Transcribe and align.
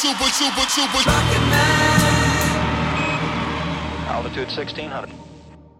Super, 0.00 0.24
super, 0.30 0.60
super. 0.60 1.10
Altitude 4.08 4.46
1600. 4.46 5.10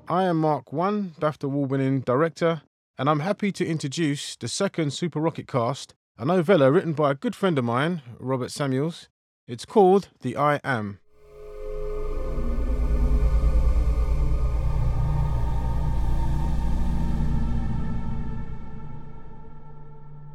I 0.08 0.24
am 0.24 0.38
Mark 0.38 0.72
One, 0.72 1.14
BAFTA 1.21 1.44
award 1.44 1.71
winning 1.71 2.00
director, 2.00 2.62
and 2.98 3.08
I'm 3.08 3.20
happy 3.20 3.52
to 3.52 3.64
introduce 3.64 4.34
the 4.34 4.48
second 4.48 4.92
Super 4.92 5.20
Rocket 5.20 5.46
cast, 5.46 5.94
a 6.18 6.24
novella 6.24 6.72
written 6.72 6.94
by 6.94 7.12
a 7.12 7.14
good 7.14 7.36
friend 7.36 7.59
of 7.59 7.64
mine, 7.64 8.02
Robert 8.18 8.50
Samuels. 8.50 9.09
It's 9.46 9.64
called 9.64 10.09
The 10.23 10.37
I 10.37 10.61
Am. 10.64 10.98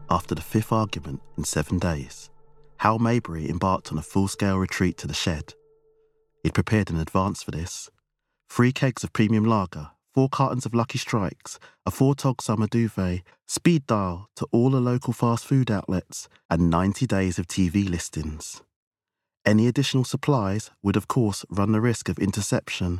After 0.09 0.35
the 0.35 0.41
fifth 0.41 0.71
argument 0.71 1.21
in 1.37 1.43
seven 1.43 1.79
days, 1.79 2.29
Hal 2.83 2.99
Maybury 2.99 3.49
embarked 3.49 3.93
on 3.93 3.97
a 3.97 4.01
full 4.01 4.27
scale 4.27 4.57
retreat 4.57 4.97
to 4.97 5.07
the 5.07 5.13
shed. 5.13 5.53
He'd 6.43 6.53
prepared 6.53 6.89
in 6.89 6.97
advance 6.97 7.41
for 7.41 7.51
this 7.51 7.89
three 8.49 8.73
kegs 8.73 9.05
of 9.05 9.13
premium 9.13 9.45
lager, 9.45 9.91
four 10.13 10.27
cartons 10.27 10.65
of 10.65 10.73
Lucky 10.73 10.97
Strikes, 10.97 11.59
a 11.85 11.91
four 11.91 12.13
tog 12.13 12.41
summer 12.41 12.67
duvet, 12.67 13.21
speed 13.47 13.87
dial 13.87 14.27
to 14.35 14.45
all 14.51 14.69
the 14.69 14.81
local 14.81 15.13
fast 15.13 15.45
food 15.45 15.71
outlets, 15.71 16.27
and 16.49 16.69
90 16.69 17.07
days 17.07 17.39
of 17.39 17.47
TV 17.47 17.89
listings. 17.89 18.61
Any 19.45 19.67
additional 19.67 20.03
supplies 20.03 20.69
would, 20.81 20.97
of 20.97 21.07
course, 21.07 21.45
run 21.49 21.71
the 21.71 21.79
risk 21.79 22.09
of 22.09 22.19
interception 22.19 22.99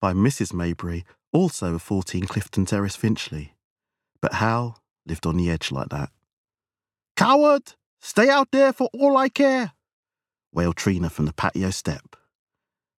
by 0.00 0.12
Mrs. 0.12 0.52
Maybury, 0.52 1.04
also 1.32 1.74
of 1.74 1.82
14 1.82 2.26
Clifton 2.26 2.66
Terrace, 2.66 2.94
Finchley. 2.94 3.56
But 4.20 4.34
Hal 4.34 4.78
lived 5.04 5.26
on 5.26 5.36
the 5.36 5.50
edge 5.50 5.72
like 5.72 5.88
that. 5.88 6.10
Coward! 7.16 7.72
Stay 8.04 8.28
out 8.28 8.50
there 8.52 8.70
for 8.70 8.90
all 8.92 9.16
I 9.16 9.30
care! 9.30 9.72
wailed 10.52 10.76
Trina 10.76 11.08
from 11.08 11.24
the 11.24 11.32
patio 11.32 11.70
step. 11.70 12.16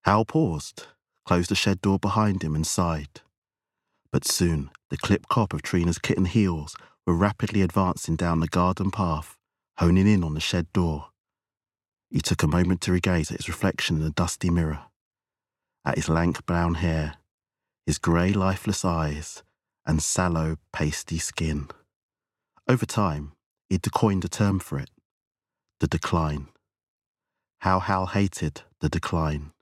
Hal 0.03 0.25
paused, 0.25 0.89
closed 1.25 1.49
the 1.49 1.55
shed 1.55 1.81
door 1.81 2.01
behind 2.01 2.43
him, 2.43 2.57
and 2.57 2.67
sighed. 2.67 3.21
But 4.11 4.27
soon 4.27 4.69
the 4.91 4.97
clip 4.97 5.29
clop 5.29 5.53
of 5.53 5.63
Trina's 5.63 6.01
kitten 6.01 6.25
heels 6.25 6.77
were 7.07 7.15
rapidly 7.15 7.63
advancing 7.63 8.17
down 8.17 8.41
the 8.41 8.49
garden 8.49 8.91
path, 8.91 9.37
honing 9.79 10.09
in 10.09 10.25
on 10.25 10.35
the 10.35 10.41
shed 10.41 10.73
door. 10.73 11.11
He 12.11 12.19
took 12.21 12.43
a 12.43 12.49
momentary 12.49 12.99
gaze 12.99 13.31
at 13.31 13.37
his 13.37 13.49
reflection 13.49 13.99
in 13.99 14.03
the 14.03 14.11
dusty 14.11 14.51
mirror, 14.51 14.87
at 15.85 15.95
his 15.95 16.09
lank 16.09 16.45
brown 16.47 16.75
hair, 16.75 17.15
his 17.87 17.99
grey, 17.99 18.33
lifeless 18.33 18.85
eyes, 18.85 19.45
and 19.87 20.03
sallow, 20.03 20.57
pasty 20.73 21.19
skin. 21.19 21.69
Over 22.67 22.87
time, 22.87 23.35
he'd 23.71 23.89
coined 23.93 24.25
a 24.25 24.29
term 24.29 24.59
for 24.59 24.81
it 24.81 24.91
the 25.81 25.87
decline. 25.87 26.49
How 27.59 27.81
Hal 27.81 28.07
hated 28.07 28.63
the 28.81 28.89
decline. 28.89 29.53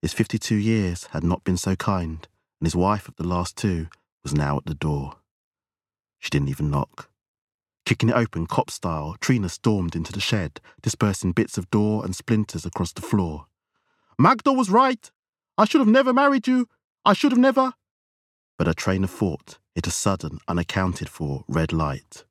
His 0.00 0.12
52 0.12 0.54
years 0.54 1.04
had 1.12 1.24
not 1.24 1.44
been 1.44 1.56
so 1.56 1.76
kind, 1.76 2.26
and 2.60 2.66
his 2.66 2.76
wife 2.76 3.08
of 3.08 3.16
the 3.16 3.26
last 3.26 3.56
two 3.56 3.88
was 4.22 4.34
now 4.34 4.56
at 4.56 4.66
the 4.66 4.74
door. 4.74 5.16
She 6.18 6.30
didn't 6.30 6.48
even 6.48 6.70
knock. 6.70 7.10
Kicking 7.84 8.08
it 8.08 8.14
open 8.14 8.46
cop 8.46 8.70
style, 8.70 9.16
Trina 9.20 9.50
stormed 9.50 9.94
into 9.94 10.12
the 10.12 10.20
shed, 10.20 10.60
dispersing 10.80 11.32
bits 11.32 11.58
of 11.58 11.70
door 11.70 12.04
and 12.04 12.16
splinters 12.16 12.64
across 12.64 12.92
the 12.92 13.02
floor. 13.02 13.46
Magda 14.18 14.52
was 14.52 14.70
right. 14.70 15.10
I 15.58 15.66
should 15.66 15.80
have 15.80 15.88
never 15.88 16.12
married 16.12 16.46
you. 16.46 16.68
I 17.04 17.12
should 17.12 17.32
have 17.32 17.38
never. 17.38 17.74
But 18.56 18.66
her 18.66 18.72
train 18.72 19.04
of 19.04 19.10
thought 19.10 19.58
hit 19.74 19.86
a 19.86 19.90
sudden, 19.90 20.38
unaccounted 20.48 21.08
for 21.08 21.44
red 21.48 21.72
light. 21.72 22.24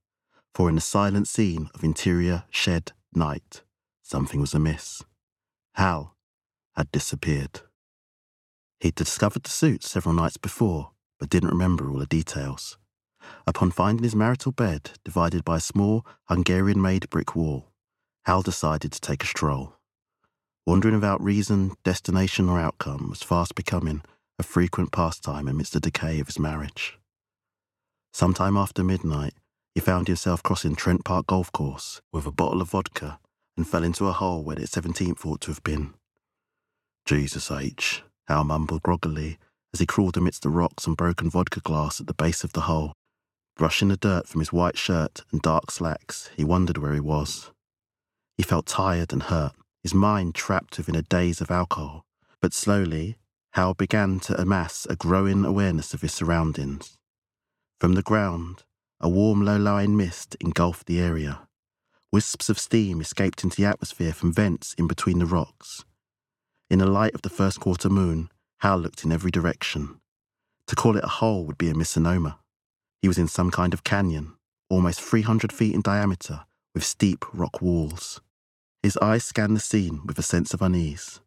For 0.56 0.69
in 0.69 0.75
the 0.75 0.81
silent 0.81 1.28
scene 1.28 1.69
of 1.75 1.84
interior 1.84 2.45
shed 2.50 2.94
night, 3.16 3.64
something 4.02 4.39
was 4.42 4.53
amiss. 4.53 5.03
Hal 5.75 6.16
had 6.75 6.92
disappeared. 6.92 7.61
He'd 8.80 8.95
discovered 8.95 9.44
the 9.44 9.50
suit 9.50 9.83
several 9.83 10.13
nights 10.13 10.38
before, 10.38 10.91
but 11.19 11.29
didn't 11.29 11.50
remember 11.50 11.90
all 11.90 12.00
the 12.00 12.06
details. 12.06 12.78
Upon 13.47 13.72
finding 13.72 14.03
his 14.03 14.16
marital 14.16 14.51
bed 14.51 14.91
divided 15.06 15.46
by 15.46 15.57
a 15.57 15.62
small 15.62 16.06
Hungarian 16.25 16.81
made 16.81 17.09
brick 17.09 17.35
wall, 17.35 17.72
Hal 18.25 18.41
decided 18.41 18.91
to 18.91 19.01
take 19.01 19.24
a 19.24 19.28
stroll. 19.28 19.75
Wandering 20.66 20.95
without 20.95 21.24
reason, 21.24 21.74
destination, 21.84 22.50
or 22.50 22.59
outcome 22.59 23.09
was 23.09 23.24
fast 23.24 23.56
becoming 23.56 24.01
a 24.40 24.44
frequent 24.44 24.91
pastime 24.91 25.47
amidst 25.47 25.74
the 25.74 25.80
decay 25.80 26.19
of 26.19 26.28
his 26.28 26.40
marriage. 26.40 26.97
Sometime 28.13 28.56
after 28.56 28.84
midnight, 28.84 29.34
he 29.73 29.81
found 29.81 30.07
himself 30.07 30.44
crossing 30.44 30.75
Trent 30.75 31.03
Park 31.03 31.28
Golf 31.28 31.51
Course 31.51 32.01
with 32.11 32.25
a 32.25 32.31
bottle 32.31 32.61
of 32.61 32.69
vodka 32.69 33.19
and 33.57 33.67
fell 33.67 33.84
into 33.84 34.07
a 34.07 34.11
hole 34.11 34.44
where 34.44 34.56
the 34.56 34.63
17th 34.63 35.25
ought 35.25 35.41
to 35.41 35.51
have 35.51 35.63
been. 35.63 35.94
Jesus 37.06 37.51
H., 37.51 38.03
Hal 38.28 38.44
mumbled 38.44 38.83
groggily 38.83 39.38
as 39.73 39.79
he 39.79 39.85
crawled 39.85 40.16
amidst 40.16 40.44
the 40.44 40.50
rocks 40.50 40.85
and 40.85 40.95
broken 40.95 41.29
vodka 41.29 41.59
glass 41.59 42.00
at 42.00 42.07
the 42.07 42.13
base 42.13 42.44
of 42.44 42.53
the 42.53 42.62
hole. 42.62 42.94
Brushing 43.56 43.89
the 43.89 43.97
dirt 43.97 44.28
from 44.28 44.39
his 44.39 44.53
white 44.53 44.78
shirt 44.78 45.23
and 45.31 45.41
dark 45.41 45.72
slacks, 45.72 46.29
he 46.35 46.44
wondered 46.44 46.78
where 46.78 46.94
he 46.94 47.00
was. 47.00 47.51
He 48.38 48.44
felt 48.44 48.66
tired 48.66 49.12
and 49.12 49.23
hurt, 49.23 49.53
his 49.81 49.94
mind 49.94 50.33
trapped 50.33 50.78
within 50.78 50.95
a 50.95 51.01
daze 51.01 51.41
of 51.41 51.51
alcohol. 51.51 52.06
But 52.41 52.53
slowly, 52.53 53.17
Hal 53.51 53.73
began 53.73 54.19
to 54.22 54.39
amass 54.39 54.88
a 54.89 54.95
growing 54.95 55.45
awareness 55.45 55.94
of 55.94 56.01
his 56.01 56.13
surroundings. 56.13 56.97
From 57.79 57.94
the 57.94 58.01
ground, 58.01 58.63
a 59.03 59.09
warm, 59.09 59.44
low 59.44 59.58
lying 59.58 59.97
mist 59.97 60.38
engulfed 60.40 60.88
the 60.88 61.02
area. 61.02 61.41
Wisps 62.14 62.47
of 62.47 62.58
steam 62.58 63.02
escaped 63.02 63.44
into 63.44 63.58
the 63.58 63.66
atmosphere 63.66 64.14
from 64.14 64.31
vents 64.31 64.74
in 64.78 64.88
between 64.88 65.19
the 65.19 65.25
rocks. 65.25 65.84
In 66.69 66.80
the 66.80 66.86
light 66.86 67.13
of 67.13 67.22
the 67.22 67.30
first 67.30 67.59
quarter 67.59 67.90
moon, 67.90 68.30
Hal 68.62 68.78
looked 68.78 69.03
in 69.03 69.12
every 69.12 69.30
direction. 69.30 70.00
To 70.68 70.75
call 70.75 70.96
it 70.96 71.03
a 71.03 71.19
hole 71.19 71.44
would 71.46 71.58
be 71.58 71.69
a 71.69 71.75
misnomer. 71.75 72.36
He 73.02 73.09
was 73.09 73.18
in 73.18 73.28
some 73.28 73.52
kind 73.52 73.74
of 73.74 73.84
canyon, 73.84 74.36
almost 74.69 75.02
300 75.02 75.52
feet 75.52 75.75
in 75.75 75.81
diameter, 75.81 76.46
with 76.74 76.86
steep 76.86 77.25
rock 77.34 77.62
walls. 77.62 78.22
His 78.81 78.96
eyes 78.97 79.25
scanned 79.25 79.58
the 79.58 79.59
scene 79.59 80.00
with 80.06 80.18
a 80.18 80.24
sense 80.24 80.53
of 80.53 80.62
unease. 80.62 81.19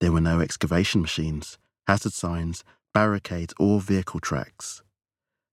There 0.00 0.10
were 0.10 0.20
no 0.20 0.40
excavation 0.40 1.00
machines, 1.00 1.58
hazard 1.86 2.12
signs, 2.12 2.64
barricades, 2.92 3.54
or 3.60 3.80
vehicle 3.80 4.18
tracks. 4.18 4.82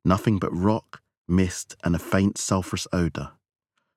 Nothing 0.04 0.40
but 0.40 0.52
rock, 0.52 1.02
mist, 1.28 1.76
and 1.84 1.96
a 1.96 2.00
faint 2.00 2.38
sulphurous 2.38 2.88
odour. 2.94 3.32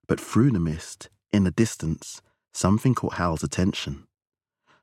But 0.07 0.21
through 0.21 0.51
the 0.51 0.61
mist, 0.61 1.09
in 1.33 1.45
the 1.45 1.51
distance, 1.51 2.21
something 2.53 2.95
caught 2.95 3.15
Hal's 3.15 3.45
attention. 3.45 4.07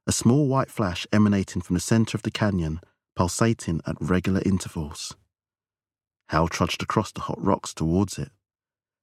A 0.05 0.11
small 0.11 0.47
white 0.47 0.71
flash 0.71 1.05
emanating 1.11 1.61
from 1.61 1.73
the 1.73 1.81
centre 1.81 2.15
of 2.15 2.23
the 2.23 2.31
canyon, 2.31 2.79
pulsating 3.15 3.81
at 3.85 3.97
regular 3.99 4.41
intervals. 4.45 5.15
Hal 6.29 6.47
trudged 6.47 6.81
across 6.81 7.11
the 7.11 7.21
hot 7.21 7.43
rocks 7.43 7.73
towards 7.73 8.17
it. 8.17 8.29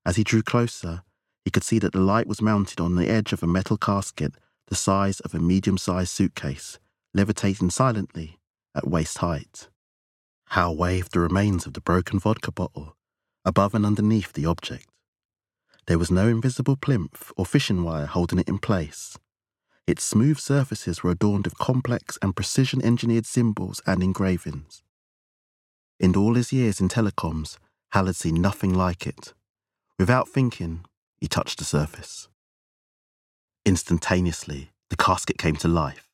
As 0.06 0.16
he 0.16 0.24
drew 0.24 0.42
closer, 0.42 1.02
he 1.44 1.50
could 1.50 1.64
see 1.64 1.78
that 1.78 1.92
the 1.92 2.00
light 2.00 2.26
was 2.26 2.40
mounted 2.40 2.80
on 2.80 2.94
the 2.94 3.08
edge 3.08 3.32
of 3.32 3.42
a 3.42 3.46
metal 3.46 3.76
casket 3.76 4.34
the 4.68 4.74
size 4.74 5.20
of 5.20 5.34
a 5.34 5.38
medium 5.38 5.76
sized 5.76 6.10
suitcase, 6.10 6.78
levitating 7.12 7.68
silently 7.68 8.38
at 8.74 8.88
waist 8.88 9.18
height. 9.18 9.68
Hal 10.48 10.74
waved 10.74 11.12
the 11.12 11.20
remains 11.20 11.66
of 11.66 11.74
the 11.74 11.80
broken 11.80 12.18
vodka 12.18 12.50
bottle 12.50 12.96
above 13.44 13.74
and 13.74 13.84
underneath 13.84 14.32
the 14.32 14.46
object. 14.46 14.86
There 15.86 15.98
was 15.98 16.10
no 16.10 16.28
invisible 16.28 16.76
plinth 16.76 17.30
or 17.36 17.44
fishing 17.44 17.84
wire 17.84 18.06
holding 18.06 18.38
it 18.38 18.48
in 18.48 18.58
place. 18.58 19.18
Its 19.86 20.02
smooth 20.02 20.38
surfaces 20.38 21.02
were 21.02 21.10
adorned 21.10 21.46
with 21.46 21.58
complex 21.58 22.18
and 22.22 22.34
precision 22.34 22.82
engineered 22.82 23.26
symbols 23.26 23.82
and 23.86 24.02
engravings. 24.02 24.82
In 26.00 26.16
all 26.16 26.34
his 26.34 26.52
years 26.52 26.80
in 26.80 26.88
telecoms, 26.88 27.58
Hal 27.92 28.06
had 28.06 28.16
seen 28.16 28.40
nothing 28.40 28.72
like 28.72 29.06
it. 29.06 29.34
Without 29.98 30.28
thinking, 30.28 30.84
he 31.18 31.28
touched 31.28 31.58
the 31.58 31.64
surface. 31.64 32.28
Instantaneously, 33.66 34.70
the 34.90 34.96
casket 34.96 35.38
came 35.38 35.56
to 35.56 35.68
life. 35.68 36.08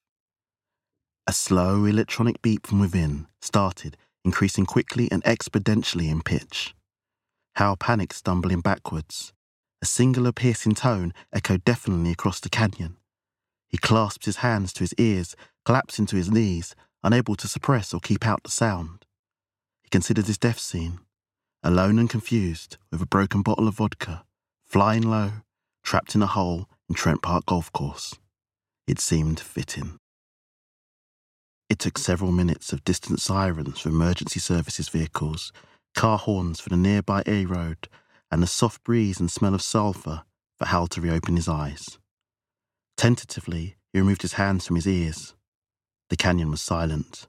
A 1.27 1.33
slow 1.33 1.85
electronic 1.85 2.43
beep 2.43 2.67
from 2.67 2.81
within 2.81 3.29
started, 3.41 3.97
increasing 4.25 4.67
quickly 4.67 5.09
and 5.13 5.23
exponentially 5.25 6.11
in 6.11 6.23
pitch. 6.23 6.75
Hal 7.61 7.77
panicked, 7.77 8.15
stumbling 8.15 8.63
backwards. 8.63 9.35
A 9.83 9.85
singular 9.85 10.33
piercing 10.33 10.75
tone 10.75 11.13
echoed 11.31 11.63
deafeningly 11.63 12.11
across 12.11 12.41
the 12.41 12.49
canyon. 12.49 12.97
He 13.69 13.77
clasped 13.77 14.25
his 14.25 14.37
hands 14.37 14.73
to 14.73 14.81
his 14.81 14.95
ears, 14.95 15.37
collapsed 15.67 15.99
into 15.99 16.17
his 16.17 16.31
knees, 16.31 16.75
unable 17.05 17.37
to 17.37 17.47
suppress 17.47 17.93
or 17.93 18.01
keep 18.01 18.27
out 18.27 18.45
the 18.45 18.51
sound. 18.51 19.05
He 19.83 19.91
considered 19.91 20.27
his 20.27 20.39
death 20.39 20.59
scene, 20.59 21.01
alone 21.63 21.99
and 21.99 22.09
confused, 22.09 22.79
with 22.91 23.03
a 23.03 23.07
broken 23.07 23.43
bottle 23.43 23.69
of 23.69 23.75
vodka, 23.75 24.25
flying 24.65 25.03
low, 25.03 25.31
trapped 25.83 26.15
in 26.15 26.23
a 26.23 26.27
hole 26.27 26.67
in 26.89 26.95
Trent 26.95 27.21
Park 27.21 27.45
Golf 27.45 27.71
Course. 27.75 28.15
It 28.87 29.01
seemed 29.01 29.39
fitting. 29.39 29.99
It 31.69 31.79
took 31.79 31.99
several 31.99 32.33
minutes 32.33 32.73
of 32.73 32.85
distant 32.85 33.21
sirens 33.21 33.81
for 33.81 33.91
emergency 33.91 34.41
services 34.41 34.89
vehicles, 34.89 35.53
car 35.95 36.19
horns 36.19 36.61
for 36.61 36.69
the 36.69 36.77
nearby 36.77 37.23
A 37.27 37.47
road, 37.47 37.89
and 38.31 38.43
the 38.43 38.47
soft 38.47 38.85
breeze 38.85 39.21
and 39.21 39.31
smell 39.31 39.55
of 39.55 39.63
sulphur 39.63 40.23
for 40.57 40.67
Hal 40.67 40.87
to 40.89 41.01
reopen 41.01 41.37
his 41.37 41.49
eyes. 41.49 41.99
Tentatively, 42.97 43.77
he 43.93 43.99
removed 43.99 44.23
his 44.23 44.35
hands 44.35 44.67
from 44.67 44.77
his 44.77 44.87
ears. 44.87 45.35
The 46.11 46.17
canyon 46.17 46.51
was 46.51 46.63
silent. 46.63 47.29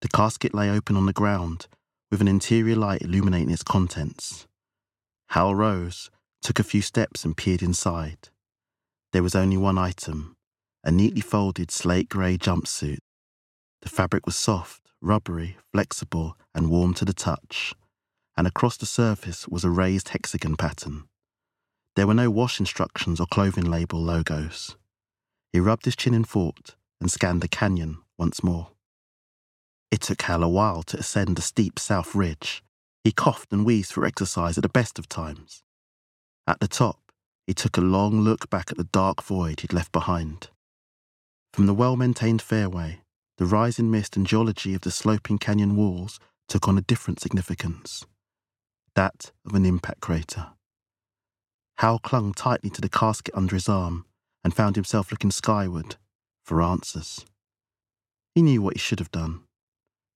The 0.00 0.08
casket 0.08 0.54
lay 0.54 0.70
open 0.70 0.96
on 0.96 1.06
the 1.06 1.12
ground, 1.12 1.66
with 2.10 2.20
an 2.20 2.28
interior 2.28 2.76
light 2.76 3.02
illuminating 3.02 3.50
its 3.50 3.62
contents. 3.62 4.46
Hal 5.30 5.54
rose, 5.54 6.10
took 6.42 6.58
a 6.58 6.64
few 6.64 6.82
steps, 6.82 7.24
and 7.24 7.36
peered 7.36 7.62
inside. 7.62 8.28
There 9.12 9.22
was 9.22 9.34
only 9.34 9.56
one 9.56 9.78
item 9.78 10.36
a 10.84 10.90
neatly 10.90 11.22
folded 11.22 11.70
slate 11.70 12.10
grey 12.10 12.36
jumpsuit. 12.36 12.98
The 13.80 13.88
fabric 13.88 14.26
was 14.26 14.36
soft, 14.36 14.82
rubbery, 15.00 15.56
flexible, 15.72 16.36
and 16.54 16.70
warm 16.70 16.92
to 16.94 17.06
the 17.06 17.14
touch, 17.14 17.74
and 18.36 18.46
across 18.46 18.76
the 18.76 18.86
surface 18.86 19.46
was 19.48 19.64
a 19.64 19.70
raised 19.70 20.08
hexagon 20.08 20.56
pattern. 20.56 21.04
There 21.96 22.06
were 22.06 22.14
no 22.14 22.30
wash 22.30 22.58
instructions 22.58 23.20
or 23.20 23.26
clothing 23.26 23.64
label 23.64 24.00
logos. 24.00 24.76
He 25.52 25.60
rubbed 25.60 25.84
his 25.84 25.94
chin 25.94 26.14
in 26.14 26.24
thought 26.24 26.74
and 27.00 27.10
scanned 27.10 27.40
the 27.40 27.48
canyon 27.48 27.98
once 28.18 28.42
more. 28.42 28.70
It 29.92 30.00
took 30.00 30.22
Hal 30.22 30.42
a 30.42 30.48
while 30.48 30.82
to 30.84 30.98
ascend 30.98 31.36
the 31.36 31.42
steep 31.42 31.78
south 31.78 32.14
ridge. 32.14 32.64
He 33.04 33.12
coughed 33.12 33.52
and 33.52 33.64
wheezed 33.64 33.92
for 33.92 34.04
exercise 34.04 34.58
at 34.58 34.62
the 34.62 34.68
best 34.68 34.98
of 34.98 35.08
times. 35.08 35.62
At 36.48 36.58
the 36.58 36.66
top, 36.66 37.12
he 37.46 37.54
took 37.54 37.76
a 37.76 37.82
long 37.82 38.22
look 38.22 38.50
back 38.50 38.72
at 38.72 38.76
the 38.76 38.84
dark 38.84 39.22
void 39.22 39.60
he'd 39.60 39.72
left 39.72 39.92
behind. 39.92 40.48
From 41.52 41.66
the 41.66 41.74
well 41.74 41.94
maintained 41.94 42.42
fairway, 42.42 43.02
the 43.38 43.46
rising 43.46 43.90
mist 43.90 44.16
and 44.16 44.26
geology 44.26 44.74
of 44.74 44.80
the 44.80 44.90
sloping 44.90 45.38
canyon 45.38 45.76
walls 45.76 46.18
took 46.48 46.66
on 46.66 46.76
a 46.76 46.82
different 46.82 47.20
significance 47.20 48.04
that 48.94 49.32
of 49.46 49.54
an 49.54 49.66
impact 49.66 50.00
crater. 50.00 50.48
Hal 51.78 51.98
clung 51.98 52.32
tightly 52.32 52.70
to 52.70 52.80
the 52.80 52.88
casket 52.88 53.34
under 53.34 53.56
his 53.56 53.68
arm 53.68 54.04
and 54.42 54.54
found 54.54 54.76
himself 54.76 55.10
looking 55.10 55.30
skyward 55.30 55.96
for 56.44 56.62
answers. 56.62 57.24
He 58.34 58.42
knew 58.42 58.62
what 58.62 58.74
he 58.74 58.78
should 58.78 58.98
have 58.98 59.10
done 59.10 59.40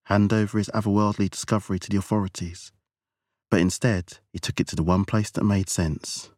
hand 0.09 0.33
over 0.33 0.57
his 0.57 0.69
otherworldly 0.73 1.29
discovery 1.29 1.77
to 1.77 1.87
the 1.87 1.97
authorities. 1.97 2.71
But 3.51 3.61
instead, 3.61 4.17
he 4.33 4.39
took 4.39 4.59
it 4.59 4.67
to 4.69 4.75
the 4.75 4.83
one 4.83 5.05
place 5.05 5.29
that 5.31 5.43
made 5.43 5.69
sense 5.69 6.31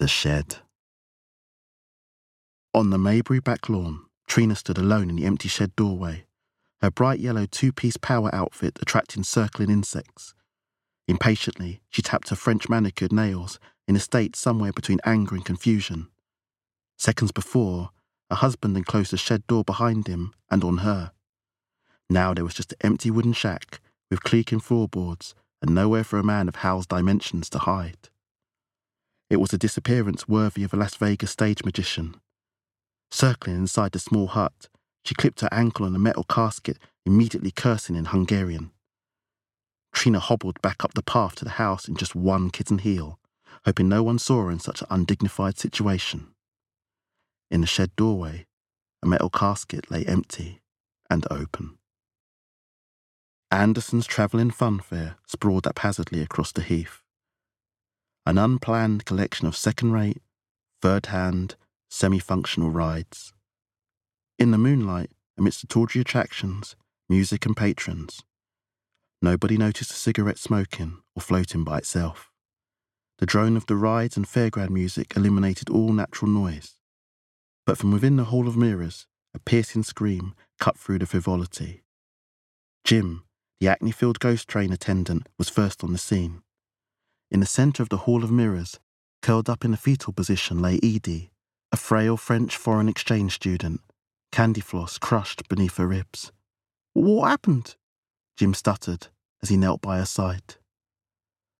the 0.00 0.08
shed. 0.08 0.56
On 2.72 2.90
the 2.90 2.98
Maybury 2.98 3.40
back 3.40 3.68
lawn, 3.68 4.06
Trina 4.26 4.56
stood 4.56 4.78
alone 4.78 5.08
in 5.08 5.16
the 5.16 5.26
empty 5.26 5.48
shed 5.48 5.76
doorway, 5.76 6.24
her 6.80 6.90
bright 6.90 7.20
yellow 7.20 7.46
two 7.46 7.72
piece 7.72 7.96
power 7.96 8.34
outfit 8.34 8.78
attracting 8.80 9.22
circling 9.22 9.70
insects. 9.70 10.34
Impatiently, 11.06 11.80
she 11.90 12.02
tapped 12.02 12.30
her 12.30 12.36
French 12.36 12.68
manicured 12.68 13.12
nails 13.12 13.58
in 13.86 13.96
a 13.96 14.00
state 14.00 14.34
somewhere 14.36 14.72
between 14.72 15.00
anger 15.04 15.34
and 15.34 15.44
confusion. 15.44 16.08
Seconds 16.96 17.32
before, 17.32 17.90
a 18.30 18.36
husband 18.36 18.76
had 18.76 18.86
closed 18.86 19.12
the 19.12 19.16
shed 19.16 19.46
door 19.46 19.64
behind 19.64 20.06
him 20.06 20.32
and 20.50 20.64
on 20.64 20.78
her. 20.78 21.12
Now 22.08 22.32
there 22.32 22.44
was 22.44 22.54
just 22.54 22.72
an 22.72 22.78
empty 22.82 23.10
wooden 23.10 23.32
shack 23.32 23.80
with 24.10 24.22
creaking 24.22 24.60
floorboards 24.60 25.34
and 25.60 25.74
nowhere 25.74 26.04
for 26.04 26.18
a 26.18 26.24
man 26.24 26.48
of 26.48 26.56
Hal's 26.56 26.86
dimensions 26.86 27.50
to 27.50 27.58
hide. 27.58 28.08
It 29.30 29.36
was 29.36 29.52
a 29.52 29.58
disappearance 29.58 30.28
worthy 30.28 30.64
of 30.64 30.72
a 30.72 30.76
Las 30.76 30.94
Vegas 30.96 31.30
stage 31.30 31.64
magician. 31.64 32.20
Circling 33.10 33.56
inside 33.56 33.92
the 33.92 33.98
small 33.98 34.28
hut, 34.28 34.68
she 35.04 35.14
clipped 35.14 35.40
her 35.40 35.48
ankle 35.52 35.86
on 35.86 35.94
a 35.94 35.98
metal 35.98 36.24
casket, 36.24 36.78
immediately 37.04 37.50
cursing 37.50 37.96
in 37.96 38.06
Hungarian. 38.06 38.70
Trina 39.94 40.18
hobbled 40.18 40.60
back 40.60 40.84
up 40.84 40.92
the 40.94 41.02
path 41.02 41.36
to 41.36 41.44
the 41.44 41.52
house 41.52 41.88
in 41.88 41.94
just 41.94 42.14
one 42.14 42.50
kitten 42.50 42.78
heel, 42.78 43.18
hoping 43.64 43.88
no 43.88 44.02
one 44.02 44.18
saw 44.18 44.42
her 44.42 44.50
in 44.50 44.58
such 44.58 44.82
an 44.82 44.88
undignified 44.90 45.58
situation. 45.58 46.34
In 47.50 47.62
the 47.62 47.66
shed 47.66 47.94
doorway, 47.96 48.46
a 49.02 49.06
metal 49.06 49.30
casket 49.30 49.90
lay 49.90 50.04
empty 50.04 50.60
and 51.08 51.26
open. 51.30 51.78
Anderson's 53.50 54.06
travelling 54.06 54.50
funfair 54.50 55.14
sprawled 55.26 55.64
haphazardly 55.66 56.20
across 56.20 56.50
the 56.52 56.62
heath. 56.62 57.02
An 58.26 58.36
unplanned 58.36 59.04
collection 59.04 59.46
of 59.46 59.56
second 59.56 59.92
rate, 59.92 60.20
third 60.82 61.06
hand, 61.06 61.54
semi 61.88 62.18
functional 62.18 62.70
rides. 62.70 63.32
In 64.38 64.50
the 64.50 64.58
moonlight, 64.58 65.10
amidst 65.38 65.60
the 65.60 65.66
tawdry 65.68 66.00
attractions, 66.00 66.74
music, 67.08 67.46
and 67.46 67.56
patrons, 67.56 68.24
nobody 69.24 69.56
noticed 69.56 69.90
a 69.90 69.94
cigarette 69.94 70.38
smoking 70.38 70.98
or 71.16 71.22
floating 71.22 71.64
by 71.64 71.78
itself. 71.78 72.30
The 73.18 73.26
drone 73.26 73.56
of 73.56 73.66
the 73.66 73.74
rides 73.74 74.16
and 74.16 74.26
fairground 74.26 74.70
music 74.70 75.16
eliminated 75.16 75.70
all 75.70 75.92
natural 75.92 76.30
noise. 76.30 76.74
But 77.64 77.78
from 77.78 77.90
within 77.90 78.16
the 78.16 78.24
Hall 78.24 78.46
of 78.46 78.56
Mirrors, 78.56 79.06
a 79.34 79.38
piercing 79.38 79.82
scream 79.82 80.34
cut 80.60 80.78
through 80.78 80.98
the 80.98 81.06
frivolity. 81.06 81.82
Jim, 82.84 83.24
the 83.60 83.68
acne 83.68 83.92
filled 83.92 84.20
ghost 84.20 84.46
train 84.46 84.72
attendant 84.72 85.28
was 85.38 85.48
first 85.48 85.82
on 85.82 85.92
the 85.92 85.98
scene. 85.98 86.42
In 87.30 87.40
the 87.40 87.46
centre 87.46 87.82
of 87.82 87.88
the 87.88 88.04
Hall 88.04 88.22
of 88.22 88.30
Mirrors, 88.30 88.78
curled 89.22 89.48
up 89.48 89.64
in 89.64 89.72
a 89.72 89.78
fetal 89.78 90.12
position, 90.12 90.60
lay 90.60 90.78
Edie, 90.82 91.30
a 91.72 91.78
frail 91.78 92.18
French 92.18 92.56
foreign 92.56 92.90
exchange 92.90 93.32
student, 93.32 93.80
candy 94.30 94.60
floss 94.60 94.98
crushed 94.98 95.48
beneath 95.48 95.78
her 95.78 95.86
ribs. 95.86 96.30
What 96.92 97.28
happened? 97.28 97.76
Jim 98.36 98.52
stuttered 98.52 99.08
as 99.44 99.50
he 99.50 99.58
knelt 99.58 99.82
by 99.82 99.98
her 99.98 100.06
side. 100.06 100.54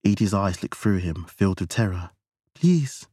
Edie's 0.07 0.33
eyes 0.33 0.63
looked 0.63 0.79
through 0.79 1.01
him, 1.01 1.27
filled 1.29 1.61
with 1.61 1.69
terror. 1.69 2.13
Please, 2.55 3.07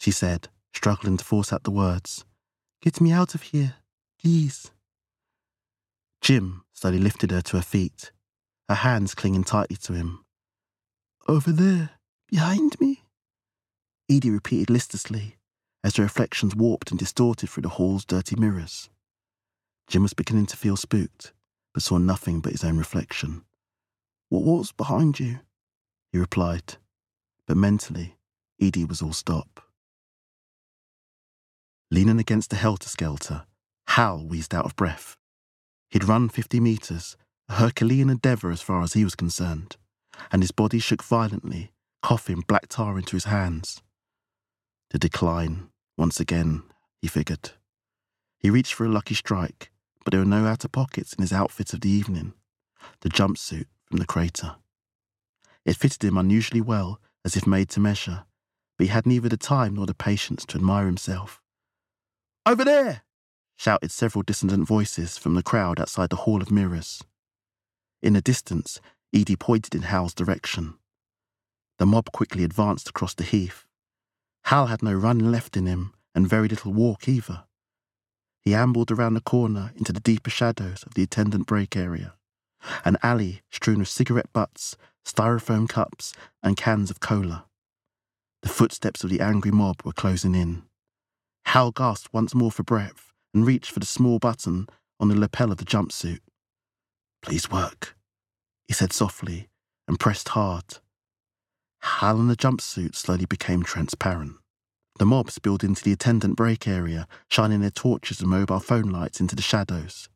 she 0.00 0.10
said, 0.10 0.48
struggling 0.74 1.16
to 1.16 1.24
force 1.24 1.52
out 1.52 1.62
the 1.62 1.70
words. 1.70 2.24
Get 2.82 3.00
me 3.00 3.12
out 3.12 3.36
of 3.36 3.42
here, 3.42 3.76
please. 4.20 4.72
Jim 6.20 6.64
slowly 6.72 6.98
lifted 6.98 7.30
her 7.30 7.42
to 7.42 7.58
her 7.58 7.62
feet 7.62 8.10
her 8.68 8.74
hands 8.74 9.14
clinging 9.14 9.44
tightly 9.44 9.76
to 9.76 9.94
him. 9.94 10.24
Over 11.28 11.52
there, 11.52 11.90
behind 12.28 12.78
me? 12.80 13.04
Edie 14.10 14.30
repeated 14.30 14.68
listlessly 14.68 15.36
as 15.84 15.96
her 15.96 16.02
reflections 16.02 16.56
warped 16.56 16.90
and 16.90 16.98
distorted 16.98 17.48
through 17.48 17.62
the 17.62 17.68
hall's 17.70 18.04
dirty 18.04 18.36
mirrors. 18.36 18.90
Jim 19.86 20.02
was 20.02 20.12
beginning 20.12 20.46
to 20.46 20.56
feel 20.56 20.76
spooked, 20.76 21.32
but 21.72 21.84
saw 21.84 21.98
nothing 21.98 22.40
but 22.40 22.52
his 22.52 22.64
own 22.64 22.76
reflection. 22.76 23.44
What 24.28 24.44
was 24.44 24.72
behind 24.72 25.18
you? 25.18 25.40
He 26.12 26.18
replied, 26.18 26.76
but 27.46 27.56
mentally, 27.56 28.16
Edie 28.60 28.84
was 28.84 29.00
all 29.00 29.14
stop. 29.14 29.62
Leaning 31.90 32.18
against 32.18 32.50
the 32.50 32.56
helter 32.56 32.88
skelter, 32.88 33.46
Hal 33.88 34.26
wheezed 34.26 34.54
out 34.54 34.66
of 34.66 34.76
breath. 34.76 35.16
He'd 35.88 36.04
run 36.04 36.28
50 36.28 36.60
metres 36.60 37.16
a 37.48 37.54
Herculean 37.54 38.10
endeavour 38.10 38.50
as 38.50 38.60
far 38.60 38.82
as 38.82 38.92
he 38.92 39.04
was 39.04 39.14
concerned, 39.14 39.76
and 40.30 40.42
his 40.42 40.50
body 40.50 40.78
shook 40.78 41.02
violently, 41.02 41.72
coughing 42.02 42.44
black 42.46 42.68
tar 42.68 42.98
into 42.98 43.16
his 43.16 43.24
hands. 43.24 43.80
The 44.90 44.98
decline, 44.98 45.70
once 45.96 46.20
again, 46.20 46.64
he 47.00 47.08
figured. 47.08 47.52
He 48.38 48.50
reached 48.50 48.74
for 48.74 48.84
a 48.84 48.90
lucky 48.90 49.14
strike, 49.14 49.72
but 50.04 50.10
there 50.10 50.20
were 50.20 50.26
no 50.26 50.44
outer 50.44 50.68
pockets 50.68 51.14
in 51.14 51.22
his 51.22 51.32
outfit 51.32 51.72
of 51.72 51.80
the 51.80 51.90
evening, 51.90 52.34
the 53.00 53.08
jumpsuit 53.08 53.66
from 53.88 53.98
the 53.98 54.06
crater. 54.06 54.56
It 55.64 55.76
fitted 55.76 56.04
him 56.04 56.16
unusually 56.16 56.60
well, 56.60 57.00
as 57.24 57.36
if 57.36 57.46
made 57.46 57.68
to 57.70 57.80
measure, 57.80 58.24
but 58.76 58.84
he 58.84 58.92
had 58.92 59.06
neither 59.06 59.28
the 59.28 59.36
time 59.36 59.74
nor 59.74 59.86
the 59.86 59.94
patience 59.94 60.44
to 60.46 60.56
admire 60.58 60.86
himself. 60.86 61.40
Over 62.46 62.64
there! 62.64 63.02
shouted 63.56 63.90
several 63.90 64.22
dissonant 64.22 64.66
voices 64.66 65.18
from 65.18 65.34
the 65.34 65.42
crowd 65.42 65.80
outside 65.80 66.10
the 66.10 66.16
Hall 66.16 66.40
of 66.40 66.50
Mirrors. 66.50 67.02
In 68.00 68.12
the 68.12 68.20
distance, 68.20 68.80
Edie 69.12 69.36
pointed 69.36 69.74
in 69.74 69.82
Hal's 69.82 70.14
direction. 70.14 70.74
The 71.78 71.86
mob 71.86 72.12
quickly 72.12 72.44
advanced 72.44 72.88
across 72.88 73.14
the 73.14 73.24
heath. 73.24 73.66
Hal 74.44 74.66
had 74.66 74.82
no 74.82 74.94
run 74.94 75.32
left 75.32 75.56
in 75.56 75.66
him, 75.66 75.92
and 76.14 76.28
very 76.28 76.48
little 76.48 76.72
walk 76.72 77.08
either. 77.08 77.44
He 78.42 78.54
ambled 78.54 78.90
around 78.90 79.14
the 79.14 79.20
corner 79.20 79.72
into 79.76 79.92
the 79.92 80.00
deeper 80.00 80.30
shadows 80.30 80.82
of 80.84 80.94
the 80.94 81.02
attendant 81.02 81.46
break 81.46 81.76
area, 81.76 82.14
an 82.84 82.96
alley 83.02 83.42
strewn 83.50 83.78
with 83.78 83.88
cigarette 83.88 84.32
butts, 84.32 84.76
styrofoam 85.04 85.68
cups, 85.68 86.12
and 86.42 86.56
cans 86.56 86.90
of 86.90 87.00
cola. 87.00 87.46
The 88.42 88.48
footsteps 88.48 89.02
of 89.02 89.10
the 89.10 89.20
angry 89.20 89.50
mob 89.50 89.82
were 89.84 89.92
closing 89.92 90.34
in. 90.34 90.62
Hal 91.46 91.70
gasped 91.70 92.12
once 92.12 92.34
more 92.34 92.50
for 92.50 92.62
breath 92.62 93.12
and 93.34 93.46
reached 93.46 93.70
for 93.70 93.80
the 93.80 93.86
small 93.86 94.18
button 94.18 94.68
on 95.00 95.08
the 95.08 95.18
lapel 95.18 95.50
of 95.50 95.58
the 95.58 95.64
jumpsuit. 95.64 96.20
Please 97.22 97.50
work, 97.50 97.96
he 98.66 98.74
said 98.74 98.92
softly 98.92 99.48
and 99.88 99.98
pressed 99.98 100.30
hard. 100.30 100.78
Hal 101.80 102.20
and 102.20 102.30
the 102.30 102.36
jumpsuit 102.36 102.94
slowly 102.94 103.26
became 103.26 103.62
transparent. 103.62 104.36
The 104.98 105.06
mob 105.06 105.30
spilled 105.30 105.64
into 105.64 105.82
the 105.82 105.92
attendant 105.92 106.36
break 106.36 106.66
area, 106.66 107.06
shining 107.28 107.60
their 107.60 107.70
torches 107.70 108.20
and 108.20 108.28
mobile 108.28 108.60
phone 108.60 108.90
lights 108.90 109.20
into 109.20 109.36
the 109.36 109.42
shadows. 109.42 110.08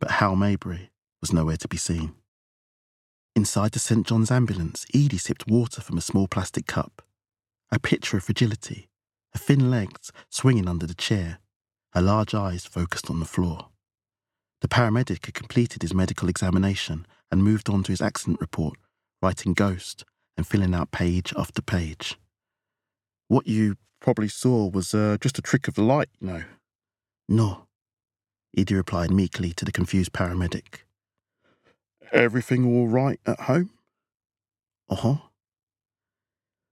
But 0.00 0.12
Hal 0.12 0.36
Maybury 0.36 0.91
was 1.22 1.32
nowhere 1.32 1.56
to 1.56 1.68
be 1.68 1.78
seen. 1.78 2.12
Inside 3.34 3.72
the 3.72 3.78
St. 3.78 4.06
John's 4.06 4.30
ambulance, 4.30 4.84
Edie 4.94 5.16
sipped 5.16 5.46
water 5.46 5.80
from 5.80 5.96
a 5.96 6.02
small 6.02 6.28
plastic 6.28 6.66
cup. 6.66 7.00
A 7.70 7.78
picture 7.78 8.18
of 8.18 8.24
fragility, 8.24 8.90
her 9.32 9.38
thin 9.38 9.70
legs 9.70 10.12
swinging 10.28 10.68
under 10.68 10.86
the 10.86 10.94
chair, 10.94 11.38
her 11.94 12.02
large 12.02 12.34
eyes 12.34 12.66
focused 12.66 13.08
on 13.08 13.20
the 13.20 13.24
floor. 13.24 13.68
The 14.60 14.68
paramedic 14.68 15.24
had 15.24 15.34
completed 15.34 15.80
his 15.80 15.94
medical 15.94 16.28
examination 16.28 17.06
and 17.30 17.42
moved 17.42 17.70
on 17.70 17.82
to 17.84 17.92
his 17.92 18.02
accident 18.02 18.40
report, 18.40 18.78
writing 19.22 19.54
ghost 19.54 20.04
and 20.36 20.46
filling 20.46 20.74
out 20.74 20.90
page 20.90 21.32
after 21.36 21.62
page. 21.62 22.18
What 23.28 23.46
you 23.46 23.76
probably 24.00 24.28
saw 24.28 24.68
was 24.68 24.92
uh, 24.92 25.16
just 25.20 25.38
a 25.38 25.42
trick 25.42 25.68
of 25.68 25.74
the 25.74 25.82
light, 25.82 26.10
you 26.20 26.26
know. 26.26 26.44
No, 27.28 27.66
Edie 28.56 28.74
replied 28.74 29.10
meekly 29.10 29.52
to 29.54 29.64
the 29.64 29.72
confused 29.72 30.12
paramedic. 30.12 30.84
Everything 32.12 32.66
all 32.66 32.88
right 32.88 33.18
at 33.24 33.40
home? 33.40 33.70
Uh 34.88 34.96
huh. 34.96 35.16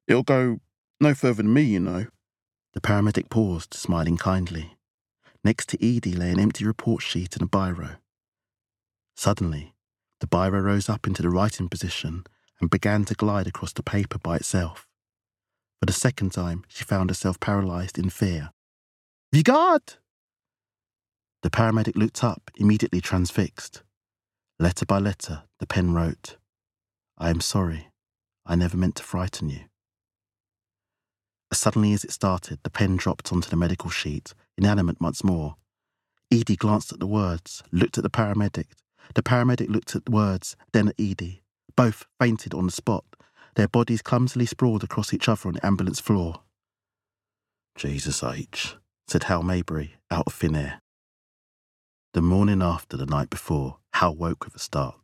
It'll 0.07 0.23
go 0.23 0.61
no 1.01 1.15
further 1.15 1.43
than 1.43 1.55
me, 1.55 1.63
you 1.63 1.81
know. 1.81 2.07
The 2.75 2.81
paramedic 2.83 3.31
paused, 3.31 3.73
smiling 3.73 4.19
kindly. 4.19 4.77
Next 5.43 5.71
to 5.71 5.79
Edie 5.83 6.13
lay 6.13 6.31
an 6.31 6.39
empty 6.39 6.67
report 6.67 7.03
sheet 7.03 7.37
and 7.37 7.43
a 7.43 7.47
biro. 7.47 7.97
Suddenly, 9.17 9.75
the 10.21 10.27
biro 10.27 10.63
rose 10.63 10.91
up 10.91 11.07
into 11.07 11.23
the 11.23 11.31
writing 11.31 11.71
position 11.71 12.25
and 12.61 12.69
began 12.69 13.07
to 13.07 13.15
glide 13.15 13.47
across 13.47 13.73
the 13.73 13.83
paper 13.83 14.19
by 14.19 14.37
itself. 14.37 14.87
For 15.81 15.87
the 15.87 15.95
second 15.95 16.33
time, 16.33 16.65
she 16.69 16.85
found 16.85 17.09
herself 17.09 17.41
paralyzed 17.41 17.99
in 17.99 18.11
fear. 18.11 18.51
Vigard! 19.33 19.95
The 21.43 21.49
paramedic 21.49 21.97
looked 21.97 22.23
up, 22.23 22.51
immediately 22.57 23.01
transfixed. 23.01 23.83
Letter 24.61 24.85
by 24.85 24.99
letter, 24.99 25.45
the 25.59 25.67
pen 25.67 25.95
wrote, 25.95 26.37
I 27.17 27.31
am 27.31 27.41
sorry. 27.41 27.89
I 28.45 28.57
never 28.57 28.77
meant 28.77 28.97
to 28.97 29.03
frighten 29.03 29.49
you. 29.49 29.61
As 31.51 31.57
suddenly 31.57 31.95
as 31.95 32.05
it 32.05 32.13
started, 32.13 32.59
the 32.63 32.69
pen 32.69 32.97
dropped 32.97 33.33
onto 33.33 33.49
the 33.49 33.57
medical 33.57 33.89
sheet, 33.89 34.35
inanimate 34.59 35.01
once 35.01 35.25
more. 35.25 35.57
Edie 36.31 36.57
glanced 36.57 36.93
at 36.93 37.01
the 37.01 37.07
words, 37.07 37.63
looked 37.73 37.97
at 37.97 38.05
the 38.05 38.11
paramedic. 38.11 38.67
The 39.15 39.23
paramedic 39.23 39.71
looked 39.71 39.97
at 39.97 40.05
the 40.05 40.11
words, 40.11 40.57
then 40.75 40.89
at 40.89 41.01
Edie. 41.01 41.43
Both 41.75 42.05
fainted 42.21 42.53
on 42.53 42.67
the 42.67 42.71
spot, 42.71 43.07
their 43.55 43.67
bodies 43.67 44.03
clumsily 44.03 44.45
sprawled 44.45 44.85
across 44.85 45.15
each 45.15 45.27
other 45.27 45.49
on 45.49 45.55
the 45.55 45.65
ambulance 45.65 46.01
floor. 46.01 46.43
Jesus 47.77 48.23
H., 48.23 48.77
said 49.09 49.23
Hal 49.23 49.43
Maybury, 49.43 49.95
out 50.11 50.25
of 50.27 50.35
thin 50.35 50.55
air. 50.55 50.83
The 52.13 52.21
morning 52.21 52.61
after 52.61 52.99
the 52.99 53.07
night 53.07 53.31
before, 53.31 53.80
Hal 53.95 54.15
woke 54.15 54.45
with 54.45 54.55
a 54.55 54.59
start. 54.59 54.97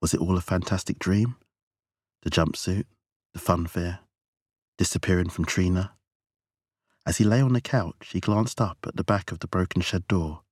Was 0.00 0.14
it 0.14 0.20
all 0.20 0.36
a 0.36 0.40
fantastic 0.40 0.98
dream? 0.98 1.36
The 2.22 2.30
jumpsuit, 2.30 2.84
the 3.32 3.38
funfair, 3.40 4.00
disappearing 4.76 5.28
from 5.28 5.44
Trina. 5.44 5.92
As 7.06 7.18
he 7.18 7.24
lay 7.24 7.40
on 7.40 7.52
the 7.52 7.60
couch, 7.60 8.10
he 8.12 8.20
glanced 8.20 8.60
up 8.60 8.78
at 8.86 8.96
the 8.96 9.04
back 9.04 9.32
of 9.32 9.38
the 9.38 9.46
broken 9.46 9.82
shed 9.82 10.06
door, 10.08 10.42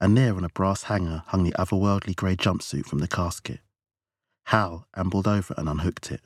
and 0.00 0.16
there 0.16 0.36
on 0.36 0.44
a 0.44 0.48
brass 0.48 0.84
hanger 0.84 1.22
hung 1.28 1.44
the 1.44 1.54
otherworldly 1.58 2.14
grey 2.14 2.36
jumpsuit 2.36 2.86
from 2.86 2.98
the 2.98 3.08
casket. 3.08 3.60
Hal 4.46 4.86
ambled 4.94 5.26
over 5.26 5.54
and 5.56 5.68
unhooked 5.68 6.10
it. 6.10 6.20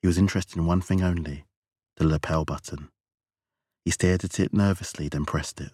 He 0.00 0.06
was 0.06 0.18
interested 0.18 0.56
in 0.56 0.66
one 0.66 0.80
thing 0.80 1.02
only 1.02 1.44
the 1.96 2.06
lapel 2.06 2.44
button. 2.46 2.88
He 3.84 3.90
stared 3.90 4.24
at 4.24 4.40
it 4.40 4.54
nervously, 4.54 5.08
then 5.08 5.26
pressed 5.26 5.60
it. 5.60 5.72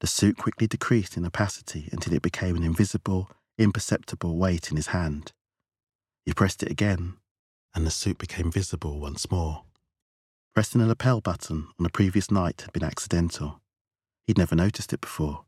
The 0.00 0.06
suit 0.06 0.36
quickly 0.36 0.66
decreased 0.66 1.16
in 1.16 1.26
opacity 1.26 1.88
until 1.92 2.12
it 2.14 2.22
became 2.22 2.56
an 2.56 2.62
invisible, 2.62 3.30
imperceptible 3.58 4.36
weight 4.36 4.70
in 4.70 4.76
his 4.76 4.88
hand. 4.88 5.32
He 6.24 6.32
pressed 6.32 6.62
it 6.62 6.70
again, 6.70 7.14
and 7.74 7.86
the 7.86 7.90
suit 7.90 8.18
became 8.18 8.52
visible 8.52 9.00
once 9.00 9.30
more. 9.30 9.64
Pressing 10.54 10.80
a 10.80 10.86
lapel 10.86 11.20
button 11.20 11.68
on 11.78 11.84
the 11.84 11.90
previous 11.90 12.30
night 12.30 12.62
had 12.62 12.72
been 12.72 12.84
accidental. 12.84 13.60
He'd 14.26 14.38
never 14.38 14.54
noticed 14.54 14.92
it 14.92 15.00
before. 15.00 15.44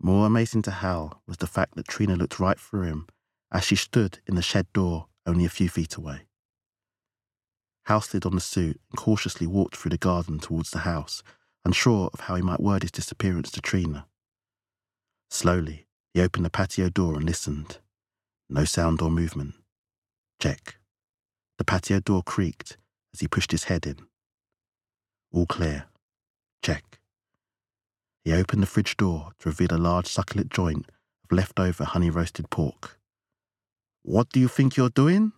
More 0.00 0.26
amazing 0.26 0.62
to 0.62 0.70
Hal 0.70 1.22
was 1.26 1.38
the 1.38 1.46
fact 1.46 1.74
that 1.76 1.88
Trina 1.88 2.16
looked 2.16 2.38
right 2.38 2.58
through 2.58 2.82
him 2.82 3.06
as 3.50 3.64
she 3.64 3.76
stood 3.76 4.20
in 4.26 4.34
the 4.34 4.42
shed 4.42 4.66
door 4.72 5.06
only 5.26 5.44
a 5.44 5.50
few 5.50 5.68
feet 5.68 5.96
away. 5.96 6.22
Hal 7.86 8.00
slid 8.02 8.26
on 8.26 8.34
the 8.34 8.40
suit 8.40 8.80
and 8.90 8.98
cautiously 8.98 9.46
walked 9.46 9.76
through 9.76 9.90
the 9.90 9.98
garden 9.98 10.38
towards 10.38 10.70
the 10.70 10.80
house, 10.80 11.22
unsure 11.68 12.08
of 12.14 12.20
how 12.20 12.34
he 12.34 12.40
might 12.40 12.60
word 12.60 12.82
his 12.82 12.90
disappearance 12.90 13.50
to 13.50 13.60
Trina. 13.60 14.06
Slowly, 15.28 15.86
he 16.14 16.22
opened 16.22 16.46
the 16.46 16.50
patio 16.50 16.88
door 16.88 17.14
and 17.14 17.24
listened. 17.24 17.76
No 18.48 18.64
sound 18.64 19.02
or 19.02 19.10
movement. 19.10 19.54
Check. 20.40 20.76
The 21.58 21.64
patio 21.64 22.00
door 22.00 22.22
creaked 22.22 22.78
as 23.12 23.20
he 23.20 23.28
pushed 23.28 23.52
his 23.52 23.64
head 23.64 23.86
in. 23.86 23.98
All 25.30 25.44
clear. 25.44 25.84
Check. 26.62 27.00
He 28.24 28.32
opened 28.32 28.62
the 28.62 28.66
fridge 28.66 28.96
door 28.96 29.32
to 29.40 29.50
reveal 29.50 29.74
a 29.74 29.76
large 29.76 30.06
succulent 30.06 30.50
joint 30.50 30.90
of 31.24 31.36
leftover 31.36 31.84
honey 31.84 32.08
roasted 32.08 32.48
pork. 32.48 32.98
What 34.02 34.30
do 34.30 34.40
you 34.40 34.48
think 34.48 34.78
you're 34.78 34.88
doing? 34.88 35.32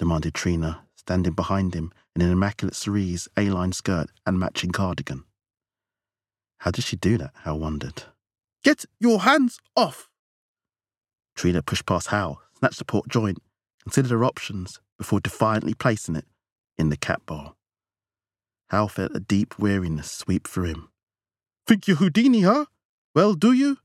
demanded 0.00 0.34
Trina, 0.34 0.82
standing 0.96 1.34
behind 1.34 1.74
him 1.74 1.92
in 2.16 2.22
an 2.22 2.32
immaculate 2.32 2.74
cerise 2.74 3.28
A-line 3.36 3.70
skirt 3.70 4.10
and 4.26 4.40
matching 4.40 4.72
cardigan. 4.72 5.22
How 6.62 6.70
did 6.70 6.84
she 6.84 6.94
do 6.94 7.18
that? 7.18 7.32
Hal 7.42 7.58
wondered. 7.58 8.04
Get 8.62 8.84
your 9.00 9.22
hands 9.22 9.58
off! 9.74 10.08
Trina 11.34 11.60
pushed 11.60 11.86
past 11.86 12.08
Hal, 12.08 12.40
snatched 12.56 12.78
the 12.78 12.84
pork 12.84 13.08
joint, 13.08 13.42
considered 13.82 14.12
her 14.12 14.24
options 14.24 14.78
before 14.96 15.18
defiantly 15.18 15.74
placing 15.74 16.14
it 16.14 16.24
in 16.78 16.88
the 16.88 16.96
cat 16.96 17.26
bowl. 17.26 17.56
Hal 18.70 18.86
felt 18.86 19.10
a 19.12 19.18
deep 19.18 19.58
weariness 19.58 20.08
sweep 20.08 20.46
through 20.46 20.66
him. 20.66 20.88
Think 21.66 21.88
you're 21.88 21.96
Houdini, 21.96 22.42
huh? 22.42 22.66
Well, 23.12 23.34
do 23.34 23.52
you? 23.52 23.78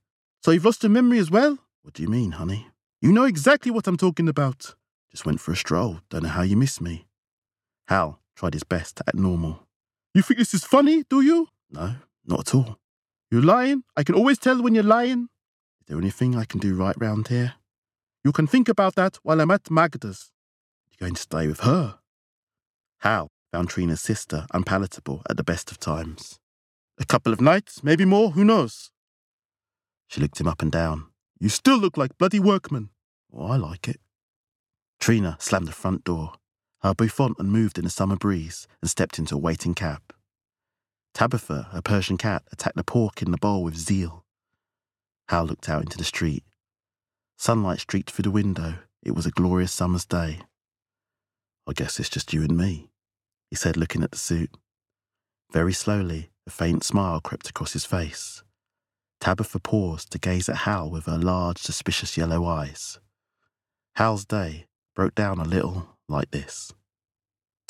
So 0.43 0.51
you've 0.51 0.65
lost 0.65 0.83
your 0.83 0.91
memory 0.91 1.17
as 1.17 1.31
well? 1.31 1.57
What 1.81 1.95
do 1.95 2.03
you 2.03 2.09
mean, 2.09 2.33
honey? 2.33 2.67
You 3.01 3.11
know 3.11 3.23
exactly 3.23 3.71
what 3.71 3.87
I'm 3.87 3.97
talking 3.97 4.29
about. 4.29 4.75
Just 5.09 5.25
went 5.25 5.41
for 5.41 5.51
a 5.51 5.55
stroll. 5.55 6.01
Don't 6.11 6.23
know 6.23 6.29
how 6.29 6.43
you 6.43 6.55
miss 6.55 6.79
me. 6.79 7.07
Hal 7.87 8.19
tried 8.35 8.53
his 8.53 8.63
best 8.63 8.97
to 8.97 9.03
act 9.07 9.17
normal. 9.17 9.65
You 10.13 10.21
think 10.21 10.37
this 10.37 10.53
is 10.53 10.63
funny, 10.63 11.01
do 11.09 11.21
you? 11.21 11.47
No, 11.71 11.95
not 12.27 12.41
at 12.41 12.55
all. 12.55 12.77
You're 13.31 13.41
lying? 13.41 13.83
I 13.95 14.03
can 14.03 14.15
always 14.15 14.37
tell 14.37 14.61
when 14.61 14.75
you're 14.75 14.83
lying. 14.83 15.29
Is 15.81 15.87
there 15.87 15.97
anything 15.97 16.35
I 16.35 16.45
can 16.45 16.59
do 16.59 16.75
right 16.75 16.95
round 16.97 17.29
here? 17.29 17.55
You 18.23 18.31
can 18.31 18.47
think 18.47 18.67
about 18.69 18.95
that 18.95 19.17
while 19.23 19.39
I'm 19.39 19.51
at 19.51 19.71
Magda's. 19.71 20.31
You're 20.89 21.07
going 21.07 21.15
to 21.15 21.21
stay 21.21 21.47
with 21.47 21.61
her. 21.61 21.99
Hal 22.99 23.29
found 23.51 23.69
Trina's 23.69 24.01
sister 24.01 24.45
unpalatable 24.53 25.21
at 25.29 25.37
the 25.37 25.43
best 25.43 25.71
of 25.71 25.79
times. 25.79 26.39
A 26.99 27.05
couple 27.05 27.31
of 27.31 27.39
nights, 27.39 27.83
maybe 27.83 28.05
more, 28.05 28.31
who 28.31 28.43
knows? 28.43 28.91
She 30.07 30.19
looked 30.19 30.39
him 30.39 30.47
up 30.47 30.61
and 30.61 30.71
down. 30.71 31.07
You 31.39 31.49
still 31.49 31.77
look 31.77 31.97
like 31.97 32.17
bloody 32.17 32.39
workmen. 32.39 32.89
Oh, 33.31 33.45
I 33.45 33.57
like 33.57 33.87
it. 33.87 33.99
Trina 34.99 35.37
slammed 35.39 35.67
the 35.67 35.73
front 35.73 36.03
door. 36.03 36.33
Her 36.81 36.93
bouffant 36.93 37.37
and 37.39 37.51
moved 37.51 37.77
in 37.77 37.83
the 37.83 37.89
summer 37.89 38.15
breeze 38.15 38.67
and 38.81 38.89
stepped 38.89 39.19
into 39.19 39.35
a 39.35 39.39
waiting 39.39 39.75
cab. 39.75 40.01
Tabitha, 41.17 41.67
a 41.73 41.81
Persian 41.81 42.15
cat, 42.15 42.43
attacked 42.51 42.75
the 42.75 42.83
pork 42.83 43.23
in 43.23 43.31
the 43.31 43.39
bowl 43.39 43.63
with 43.63 43.75
zeal. 43.75 44.23
Hal 45.29 45.45
looked 45.45 45.67
out 45.67 45.81
into 45.81 45.97
the 45.97 46.03
street. 46.03 46.43
Sunlight 47.39 47.79
streaked 47.79 48.11
through 48.11 48.21
the 48.21 48.29
window. 48.29 48.75
It 49.01 49.15
was 49.15 49.25
a 49.25 49.31
glorious 49.31 49.71
summer's 49.71 50.05
day. 50.05 50.41
I 51.67 51.73
guess 51.73 51.99
it's 51.99 52.07
just 52.07 52.33
you 52.33 52.43
and 52.43 52.55
me, 52.55 52.91
he 53.49 53.55
said, 53.55 53.77
looking 53.77 54.03
at 54.03 54.11
the 54.11 54.17
suit. 54.19 54.51
Very 55.51 55.73
slowly, 55.73 56.29
a 56.45 56.51
faint 56.51 56.83
smile 56.83 57.19
crept 57.19 57.49
across 57.49 57.73
his 57.73 57.83
face. 57.83 58.43
Tabitha 59.19 59.57
paused 59.57 60.11
to 60.11 60.19
gaze 60.19 60.47
at 60.47 60.67
Hal 60.67 60.87
with 60.87 61.07
her 61.07 61.17
large, 61.17 61.57
suspicious 61.57 62.15
yellow 62.15 62.45
eyes. 62.45 62.99
Hal's 63.95 64.23
day 64.23 64.67
broke 64.95 65.15
down 65.15 65.39
a 65.39 65.45
little 65.45 65.97
like 66.07 66.29
this. 66.29 66.71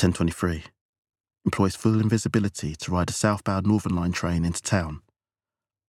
1023. 0.01 0.65
Employs 1.47 1.77
full 1.77 2.01
invisibility 2.01 2.75
to 2.75 2.91
ride 2.91 3.09
a 3.09 3.13
southbound 3.13 3.65
Northern 3.65 3.95
Line 3.95 4.11
train 4.11 4.43
into 4.43 4.61
town. 4.61 4.99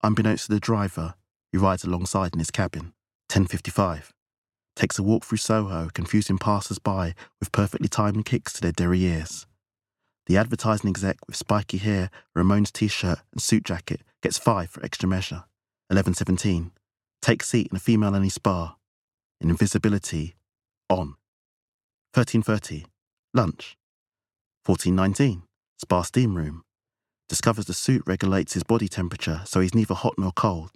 Unbeknownst 0.05 0.47
to 0.47 0.53
the 0.53 0.61
driver, 0.61 1.15
he 1.51 1.59
rides 1.59 1.83
alongside 1.83 2.33
in 2.33 2.39
his 2.39 2.53
cabin. 2.53 2.93
1055. 3.33 4.13
Takes 4.77 5.01
a 5.01 5.03
walk 5.03 5.25
through 5.25 5.39
Soho, 5.39 5.91
confusing 5.93 6.39
passers-by 6.39 7.13
with 7.41 7.51
perfectly 7.51 7.89
timed 7.89 8.25
kicks 8.25 8.53
to 8.53 8.61
their 8.61 8.71
derrieres. 8.71 9.47
The 10.27 10.37
advertising 10.37 10.91
exec 10.91 11.17
with 11.27 11.35
spiky 11.35 11.79
hair, 11.79 12.11
Ramones 12.37 12.73
t-shirt 12.73 13.19
and 13.33 13.43
suit 13.43 13.65
jacket 13.65 14.03
gets 14.23 14.39
five 14.39 14.71
for 14.71 14.85
extra 14.85 15.09
measure. 15.09 15.43
11.17. 15.93 16.71
takes 17.21 17.49
seat 17.49 17.67
in 17.73 17.77
a 17.77 17.81
female-only 17.81 18.29
spa. 18.29 18.77
In 19.41 19.51
Invisibility. 19.51 20.37
On. 20.89 21.17
13.30. 22.15 22.85
Lunch. 23.35 23.77
14.19. 24.65 25.43
Spa 25.79 26.03
steam 26.03 26.37
room. 26.37 26.65
Discovers 27.29 27.67
the 27.67 27.75
suit 27.75 28.03
regulates 28.05 28.55
his 28.55 28.65
body 28.65 28.89
temperature 28.89 29.43
so 29.45 29.61
he's 29.61 29.75
neither 29.75 29.95
hot 29.95 30.15
nor 30.19 30.33
cold. 30.33 30.73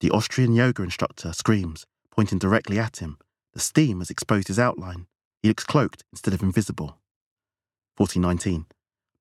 The 0.00 0.10
Austrian 0.10 0.52
yoga 0.52 0.84
instructor 0.84 1.32
screams, 1.32 1.84
pointing 2.10 2.38
directly 2.38 2.78
at 2.78 2.98
him. 2.98 3.18
The 3.54 3.60
steam 3.60 3.98
has 3.98 4.10
exposed 4.10 4.46
his 4.46 4.58
outline. 4.58 5.06
He 5.42 5.48
looks 5.48 5.64
cloaked 5.64 6.04
instead 6.12 6.32
of 6.32 6.42
invisible. 6.42 6.98
1419. 7.96 8.66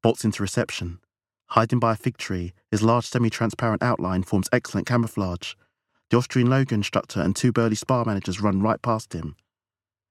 Bolts 0.03 0.23
into 0.23 0.43
reception. 0.43 0.99
Hiding 1.47 1.79
by 1.79 1.93
a 1.93 1.95
fig 1.95 2.17
tree, 2.17 2.53
his 2.69 2.83
large 2.83 3.05
semi 3.05 3.31
transparent 3.31 3.81
outline 3.81 4.23
forms 4.23 4.49
excellent 4.51 4.85
camouflage. 4.85 5.53
The 6.11 6.17
Austrian 6.17 6.49
Logo 6.49 6.75
instructor 6.75 7.21
and 7.21 7.35
two 7.35 7.51
burly 7.51 7.75
spa 7.75 8.03
managers 8.03 8.41
run 8.41 8.61
right 8.61 8.81
past 8.81 9.13
him. 9.13 9.35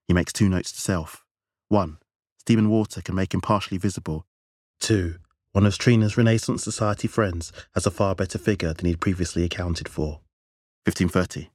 He 0.09 0.15
makes 0.15 0.33
two 0.33 0.49
notes 0.49 0.73
to 0.73 0.81
self. 0.81 1.25
One, 1.69 1.99
steam 2.39 2.59
and 2.59 2.71
water 2.71 3.01
can 3.01 3.15
make 3.15 3.33
him 3.33 3.41
partially 3.41 3.79
visible. 3.79 4.27
Two, 4.81 5.17
one 5.53 5.67
of 5.67 5.79
Trina's 5.79 6.17
Renaissance 6.17 6.65
Society 6.65 7.07
friends 7.07 7.53
has 7.75 7.87
a 7.87 7.91
far 7.91 8.15
better 8.15 8.39
figure 8.39 8.73
than 8.73 8.87
he'd 8.87 9.01
previously 9.01 9.45
accounted 9.45 9.89
for. 9.89 10.21
1530. 10.85 11.51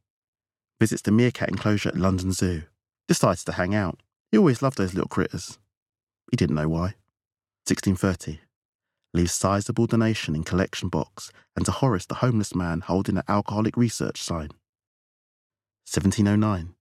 Visits 0.79 1.01
the 1.01 1.11
meerkat 1.11 1.49
enclosure 1.49 1.89
at 1.89 1.97
London 1.97 2.31
Zoo. 2.31 2.63
Decides 3.07 3.43
to 3.43 3.51
hang 3.51 3.75
out. 3.75 4.01
He 4.31 4.37
always 4.37 4.61
loved 4.61 4.77
those 4.77 4.93
little 4.93 5.09
critters. 5.09 5.59
He 6.31 6.37
didn't 6.37 6.55
know 6.55 6.69
why. 6.69 6.95
1630. 7.67 8.39
Leaves 9.13 9.33
sizable 9.33 9.87
donation 9.87 10.35
in 10.35 10.43
collection 10.43 10.87
box 10.87 11.31
and 11.55 11.65
to 11.65 11.71
Horace 11.71 12.05
the 12.05 12.15
homeless 12.15 12.55
man 12.55 12.81
holding 12.81 13.17
an 13.17 13.23
alcoholic 13.27 13.75
research 13.75 14.21
sign. 14.21 14.49
1709. 15.91 16.75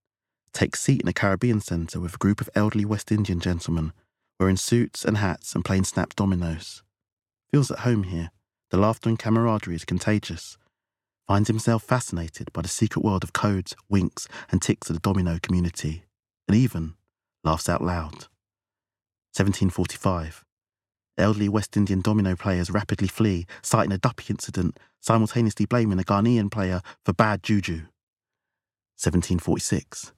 Takes 0.52 0.80
seat 0.80 1.00
in 1.00 1.08
a 1.08 1.12
Caribbean 1.12 1.60
centre 1.60 1.98
with 1.98 2.14
a 2.14 2.18
group 2.18 2.40
of 2.40 2.50
elderly 2.54 2.84
West 2.84 3.10
Indian 3.10 3.40
gentlemen 3.40 3.92
wearing 4.38 4.56
suits 4.56 5.04
and 5.04 5.18
hats 5.18 5.54
and 5.54 5.64
playing 5.64 5.84
snap 5.84 6.14
dominoes. 6.14 6.82
Feels 7.50 7.70
at 7.70 7.80
home 7.80 8.04
here. 8.04 8.30
The 8.70 8.76
laughter 8.76 9.08
and 9.08 9.18
camaraderie 9.18 9.76
is 9.76 9.84
contagious. 9.84 10.58
Finds 11.26 11.48
himself 11.48 11.82
fascinated 11.82 12.52
by 12.52 12.62
the 12.62 12.68
secret 12.68 13.04
world 13.04 13.24
of 13.24 13.32
codes, 13.32 13.74
winks, 13.88 14.28
and 14.50 14.62
ticks 14.62 14.88
of 14.88 14.96
the 14.96 15.00
domino 15.00 15.38
community, 15.42 16.04
and 16.46 16.56
even 16.56 16.94
laughs 17.44 17.68
out 17.68 17.82
loud. 17.82 18.28
1745. 19.34 20.44
Elderly 21.16 21.48
West 21.48 21.76
Indian 21.76 22.00
domino 22.00 22.36
players 22.36 22.70
rapidly 22.70 23.08
flee, 23.08 23.46
citing 23.60 23.92
a 23.92 23.98
duppy 23.98 24.26
incident, 24.30 24.78
simultaneously 25.00 25.66
blaming 25.66 25.98
a 25.98 26.02
Ghanaian 26.02 26.50
player 26.50 26.80
for 27.04 27.12
bad 27.12 27.42
juju. 27.42 27.86
1746. 29.00 30.12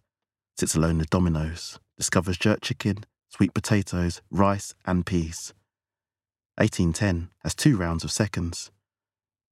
Sits 0.56 0.74
alone 0.74 0.92
in 0.92 0.98
the 0.98 1.04
dominoes, 1.06 1.78
discovers 1.96 2.36
jerk 2.36 2.60
chicken, 2.60 3.04
sweet 3.30 3.54
potatoes, 3.54 4.20
rice, 4.30 4.74
and 4.84 5.06
peas. 5.06 5.54
1810 6.58 7.30
has 7.42 7.54
two 7.54 7.76
rounds 7.76 8.04
of 8.04 8.10
seconds. 8.10 8.70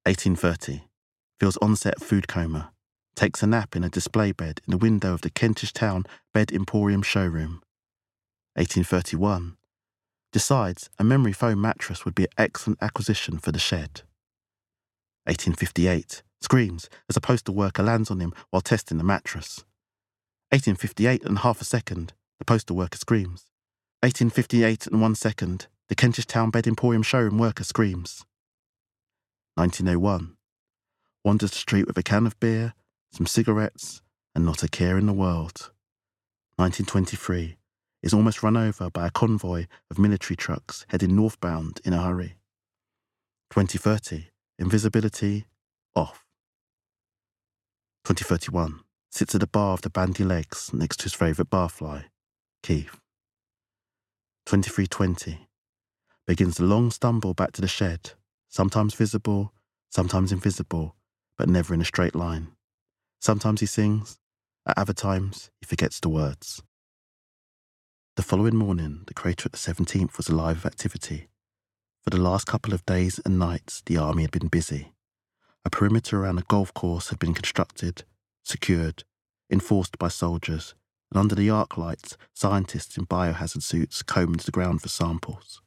1830 0.05 0.83
feels 1.41 1.57
onset 1.59 2.01
food 2.01 2.29
coma, 2.29 2.73
takes 3.15 3.43
a 3.43 3.47
nap 3.47 3.75
in 3.75 3.85
a 3.85 3.89
display 3.89 4.33
bed 4.33 4.61
in 4.67 4.73
the 4.73 4.77
window 4.77 5.15
of 5.15 5.23
the 5.23 5.31
Kentish 5.31 5.73
Town 5.73 6.05
Bed 6.35 6.53
Emporium 6.53 7.03
showroom. 7.03 7.63
1831 8.55 9.57
decides 10.33 10.91
a 10.99 11.05
memory 11.05 11.33
foam 11.33 11.61
mattress 11.61 12.05
would 12.05 12.15
be 12.15 12.25
an 12.25 12.31
excellent 12.37 12.83
acquisition 12.83 13.39
for 13.39 13.53
the 13.53 13.59
shed. 13.59 14.03
1858 15.25 16.23
screams 16.41 16.89
as 17.09 17.17
a 17.17 17.21
postal 17.21 17.55
worker 17.55 17.83
lands 17.83 18.11
on 18.11 18.21
him 18.21 18.33
while 18.51 18.61
testing 18.61 18.99
the 18.99 19.05
mattress. 19.05 19.65
1858 20.51 21.25
and 21.25 21.39
half 21.41 21.61
a 21.61 21.65
second, 21.65 22.13
the 22.39 22.45
postal 22.45 22.77
worker 22.77 22.99
screams. 22.99 23.47
1858 24.01 24.87
and 24.87 25.03
one 25.03 25.17
second, 25.17 25.67
the 25.89 25.97
Kentish 25.97 26.27
Town 26.27 26.51
Bed 26.51 26.69
Emporium 26.69 27.03
showroom 27.03 27.37
worker 27.37 27.65
screams. 27.65 28.25
1901 29.57 30.37
wanders 31.25 31.51
the 31.51 31.57
street 31.57 31.89
with 31.89 31.99
a 31.99 32.03
can 32.05 32.25
of 32.25 32.39
beer, 32.39 32.75
some 33.11 33.27
cigarettes, 33.27 34.01
and 34.37 34.45
not 34.45 34.63
a 34.63 34.69
care 34.69 34.97
in 34.99 35.07
the 35.07 35.13
world. 35.13 35.73
1923 36.57 37.57
is 38.05 38.15
almost 38.15 38.41
run 38.41 38.57
over 38.57 38.89
by 38.89 39.09
a 39.09 39.11
convoy 39.11 39.67
of 39.91 39.99
military 39.99 40.37
trucks 40.37 40.87
heading 40.91 41.17
northbound 41.17 41.81
in 41.85 41.93
a 41.93 42.01
hurry. 42.01 42.37
2030, 43.51 44.27
invisibility 44.61 45.47
off. 45.97 46.25
2031, 48.05 48.79
sits 49.11 49.35
at 49.35 49.41
the 49.41 49.47
bar 49.49 49.73
of 49.73 49.83
the 49.83 49.91
Bandy 49.91 50.23
Legs 50.23 50.73
next 50.73 50.99
to 50.99 51.05
his 51.05 51.15
favourite 51.15 51.51
barfly, 51.51 52.05
Keith. 52.63 52.97
2320, 54.49 55.47
begins 56.27 56.57
the 56.57 56.65
long 56.65 56.91
stumble 56.91 57.35
back 57.35 57.53
to 57.53 57.61
the 57.61 57.69
shed, 57.69 58.13
sometimes 58.49 58.95
visible, 58.95 59.53
sometimes 59.91 60.33
invisible, 60.33 60.97
but 61.37 61.51
never 61.51 61.75
in 61.75 61.83
a 61.83 61.85
straight 61.85 62.15
line. 62.15 62.49
Sometimes 63.21 63.61
he 63.61 63.67
sings, 63.67 64.19
at 64.67 64.79
other 64.79 64.95
times 64.95 65.51
he 65.61 65.67
forgets 65.67 66.01
the 66.01 66.09
words. 66.09 66.63
The 68.17 68.23
following 68.23 68.57
morning, 68.57 69.03
the 69.07 69.13
crater 69.13 69.45
at 69.45 69.53
the 69.53 69.59
17th 69.59 70.17
was 70.17 70.31
alive 70.31 70.65
with 70.65 70.73
activity. 70.73 71.29
For 72.03 72.09
the 72.09 72.17
last 72.17 72.47
couple 72.47 72.73
of 72.73 72.87
days 72.87 73.21
and 73.27 73.39
nights, 73.39 73.83
the 73.85 73.99
army 73.99 74.23
had 74.23 74.31
been 74.31 74.49
busy. 74.49 74.95
A 75.67 75.69
perimeter 75.69 76.23
around 76.23 76.37
the 76.37 76.43
golf 76.49 76.73
course 76.73 77.11
had 77.11 77.19
been 77.19 77.35
constructed, 77.35 78.05
secured, 78.45 79.05
enforced 79.51 79.99
by 79.99 80.09
soldiers, 80.09 80.75
and 81.11 81.19
under 81.19 81.35
the 81.35 81.51
arc 81.51 81.77
lights, 81.77 82.17
scientists 82.35 82.97
in 82.97 83.07
biohazard 83.07 83.63
suits 83.63 84.03
combed 84.03 84.41
the 84.41 84.51
ground 84.51 84.83
for 84.83 84.89
samples. 84.89 85.63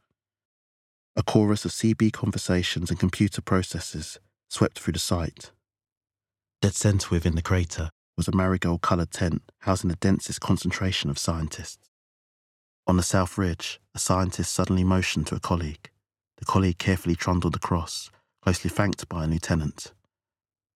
A 1.16 1.24
chorus 1.24 1.66
of 1.66 1.72
CB 1.72 2.14
conversations 2.14 2.90
and 2.90 3.00
computer 3.00 3.42
processes 3.42 4.20
swept 4.50 4.80
through 4.80 4.94
the 4.94 5.00
site. 5.00 5.52
Dead 6.62 6.76
centre 6.76 7.10
within 7.10 7.36
the 7.36 7.42
crater 7.42 7.90
was 8.16 8.28
a 8.28 8.36
marigold 8.36 8.82
coloured 8.82 9.12
tent 9.12 9.42
housing 9.60 9.90
the 9.90 9.96
densest 9.96 10.40
concentration 10.42 11.10
of 11.10 11.18
scientists. 11.18 11.90
On 12.88 12.98
the 12.98 13.04
south 13.04 13.38
ridge, 13.38 13.80
a 13.96 14.00
scientist 14.00 14.54
suddenly 14.54 14.84
motioned 14.84 15.28
to 15.28 15.36
a 15.36 15.40
colleague. 15.40 15.90
The 16.38 16.46
colleague 16.46 16.78
carefully 16.78 17.16
trundled 17.16 17.56
across, 17.56 18.10
closely 18.42 18.70
flanked 18.70 19.08
by 19.08 19.24
a 19.24 19.28
lieutenant. 19.28 19.92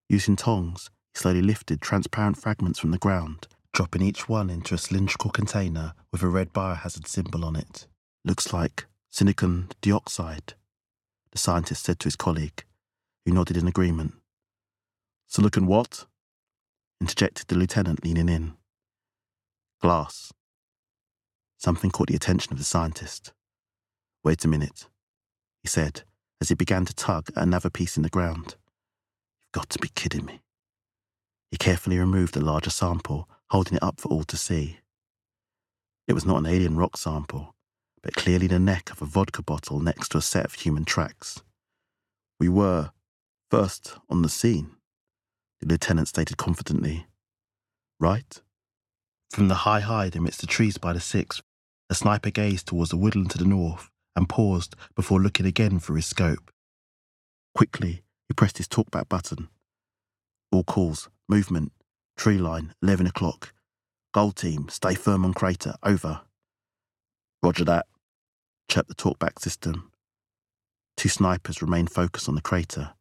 Using 0.10 0.36
tongs, 0.36 0.90
he 1.14 1.20
slowly 1.20 1.42
lifted 1.42 1.82
transparent 1.82 2.38
fragments 2.38 2.80
from 2.80 2.92
the 2.92 2.98
ground, 2.98 3.48
dropping 3.76 4.02
each 4.02 4.30
one 4.30 4.50
into 4.50 4.74
a 4.74 4.78
cylindrical 4.78 5.30
container 5.30 5.94
with 6.10 6.24
a 6.24 6.28
red 6.28 6.54
biohazard 6.54 7.06
symbol 7.06 7.44
on 7.44 7.58
it. 7.58 7.88
Looks 8.24 8.54
like 8.54 8.86
silicon 9.10 9.68
dioxide, 9.82 10.54
the 11.32 11.38
scientist 11.38 11.84
said 11.84 12.00
to 12.00 12.06
his 12.06 12.16
colleague, 12.16 12.64
who 13.26 13.34
nodded 13.34 13.58
in 13.58 13.68
agreement. 13.68 14.14
Silicon 15.28 15.68
what? 15.68 16.06
interjected 17.02 17.50
the 17.50 17.56
lieutenant, 17.56 18.06
leaning 18.06 18.30
in. 18.30 18.54
Glass, 19.82 20.32
Something 21.58 21.92
caught 21.92 22.08
the 22.08 22.16
attention 22.16 22.54
of 22.54 22.60
the 22.60 22.64
scientist. 22.64 23.34
Wait 24.24 24.46
a 24.46 24.48
minute, 24.48 24.88
he 25.62 25.68
said 25.68 26.04
as 26.40 26.48
he 26.48 26.56
began 26.56 26.86
to 26.86 26.94
tug 26.94 27.30
at 27.36 27.44
another 27.44 27.70
piece 27.70 27.98
in 27.98 28.04
the 28.04 28.10
ground. 28.10 28.56
You've 29.42 29.52
got 29.52 29.70
to 29.72 29.80
be 29.80 29.90
kidding 29.96 30.26
me. 30.26 30.40
He 31.52 31.58
carefully 31.58 32.00
removed 32.00 32.38
a 32.38 32.42
larger 32.42 32.70
sample, 32.70 33.28
holding 33.50 33.76
it 33.76 33.84
up 33.84 34.00
for 34.00 34.10
all 34.10 34.24
to 34.24 34.38
see. 34.38 34.80
It 36.08 36.14
was 36.14 36.26
not 36.26 36.38
an 36.38 36.46
alien 36.46 36.76
rock 36.78 36.98
sample, 36.98 37.56
but 38.04 38.16
clearly 38.16 38.48
the 38.48 38.60
neck 38.60 38.92
of 38.92 39.02
a 39.02 39.06
vodka 39.06 39.42
bottle 39.42 39.80
next 39.80 40.10
to 40.10 40.18
a 40.18 40.22
set 40.22 40.46
of 40.46 40.54
human 40.54 40.86
tracks. 40.86 41.42
We 42.40 42.50
were, 42.50 42.92
first, 43.50 43.98
on 44.10 44.22
the 44.22 44.30
scene, 44.30 44.72
the 45.60 45.68
lieutenant 45.68 46.08
stated 46.08 46.38
confidently. 46.38 47.08
Right? 48.00 48.42
From 49.32 49.48
the 49.48 49.56
high 49.56 49.80
hide 49.80 50.16
amidst 50.16 50.42
the 50.42 50.48
trees 50.48 50.78
by 50.78 50.94
the 50.94 51.00
sixth, 51.00 51.42
the 51.90 51.96
sniper 51.96 52.30
gazed 52.30 52.68
towards 52.68 52.90
the 52.90 52.98
woodland 52.98 53.32
to 53.32 53.38
the 53.38 53.46
north 53.46 53.90
and 54.16 54.30
paused 54.30 54.76
before 54.96 55.20
looking 55.20 55.46
again 55.46 55.80
through 55.80 55.98
his 55.98 56.06
scope. 56.06 56.52
Quickly, 57.54 58.04
he 58.28 58.34
pressed 58.34 58.58
his 58.58 58.68
talkback 58.68 59.10
button. 59.10 59.50
All 60.52 60.64
calls, 60.64 61.10
movement, 61.28 61.72
tree 62.16 62.38
line, 62.38 62.74
11 62.82 63.08
o'clock. 63.08 63.54
Gold 64.14 64.36
team, 64.36 64.70
stay 64.70 64.96
firm 64.96 65.26
on 65.26 65.34
crater, 65.34 65.76
over. 65.84 66.22
Roger 67.44 67.66
that, 67.66 67.86
chirped 68.70 68.90
the 68.90 68.96
talkback 68.96 69.40
system. 69.40 69.92
Two 70.98 71.10
snipers 71.10 71.62
remained 71.62 71.92
focused 71.92 72.30
on 72.30 72.36
the 72.36 72.42
crater. 72.42 72.92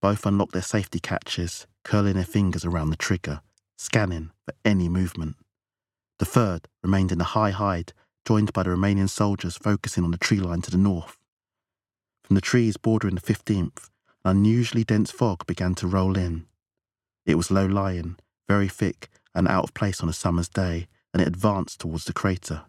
Both 0.00 0.26
unlocked 0.26 0.52
their 0.52 0.62
safety 0.62 1.00
catches, 1.00 1.66
curling 1.82 2.14
their 2.14 2.24
fingers 2.24 2.64
around 2.64 2.90
the 2.90 2.96
trigger, 2.96 3.40
scanning 3.78 4.30
for 4.44 4.54
any 4.64 4.88
movement. 4.88 5.36
The 6.18 6.26
third 6.26 6.68
remained 6.82 7.10
in 7.10 7.18
the 7.18 7.24
high 7.24 7.50
hide, 7.50 7.92
joined 8.26 8.52
by 8.52 8.62
the 8.62 8.70
Romanian 8.70 9.08
soldiers 9.08 9.56
focusing 9.56 10.04
on 10.04 10.10
the 10.10 10.18
tree 10.18 10.38
line 10.38 10.62
to 10.62 10.70
the 10.70 10.78
north. 10.78 11.16
From 12.22 12.34
the 12.34 12.40
trees 12.40 12.76
bordering 12.76 13.16
the 13.16 13.20
15th, 13.20 13.88
an 14.24 14.36
unusually 14.36 14.84
dense 14.84 15.10
fog 15.10 15.46
began 15.46 15.74
to 15.76 15.86
roll 15.86 16.16
in. 16.16 16.46
It 17.26 17.34
was 17.36 17.50
low 17.50 17.66
lying, 17.66 18.16
very 18.48 18.68
thick, 18.68 19.08
and 19.34 19.48
out 19.48 19.64
of 19.64 19.74
place 19.74 20.00
on 20.00 20.08
a 20.08 20.12
summer's 20.12 20.48
day, 20.48 20.86
and 21.12 21.20
it 21.20 21.28
advanced 21.28 21.80
towards 21.80 22.04
the 22.04 22.12
crater. 22.12 22.62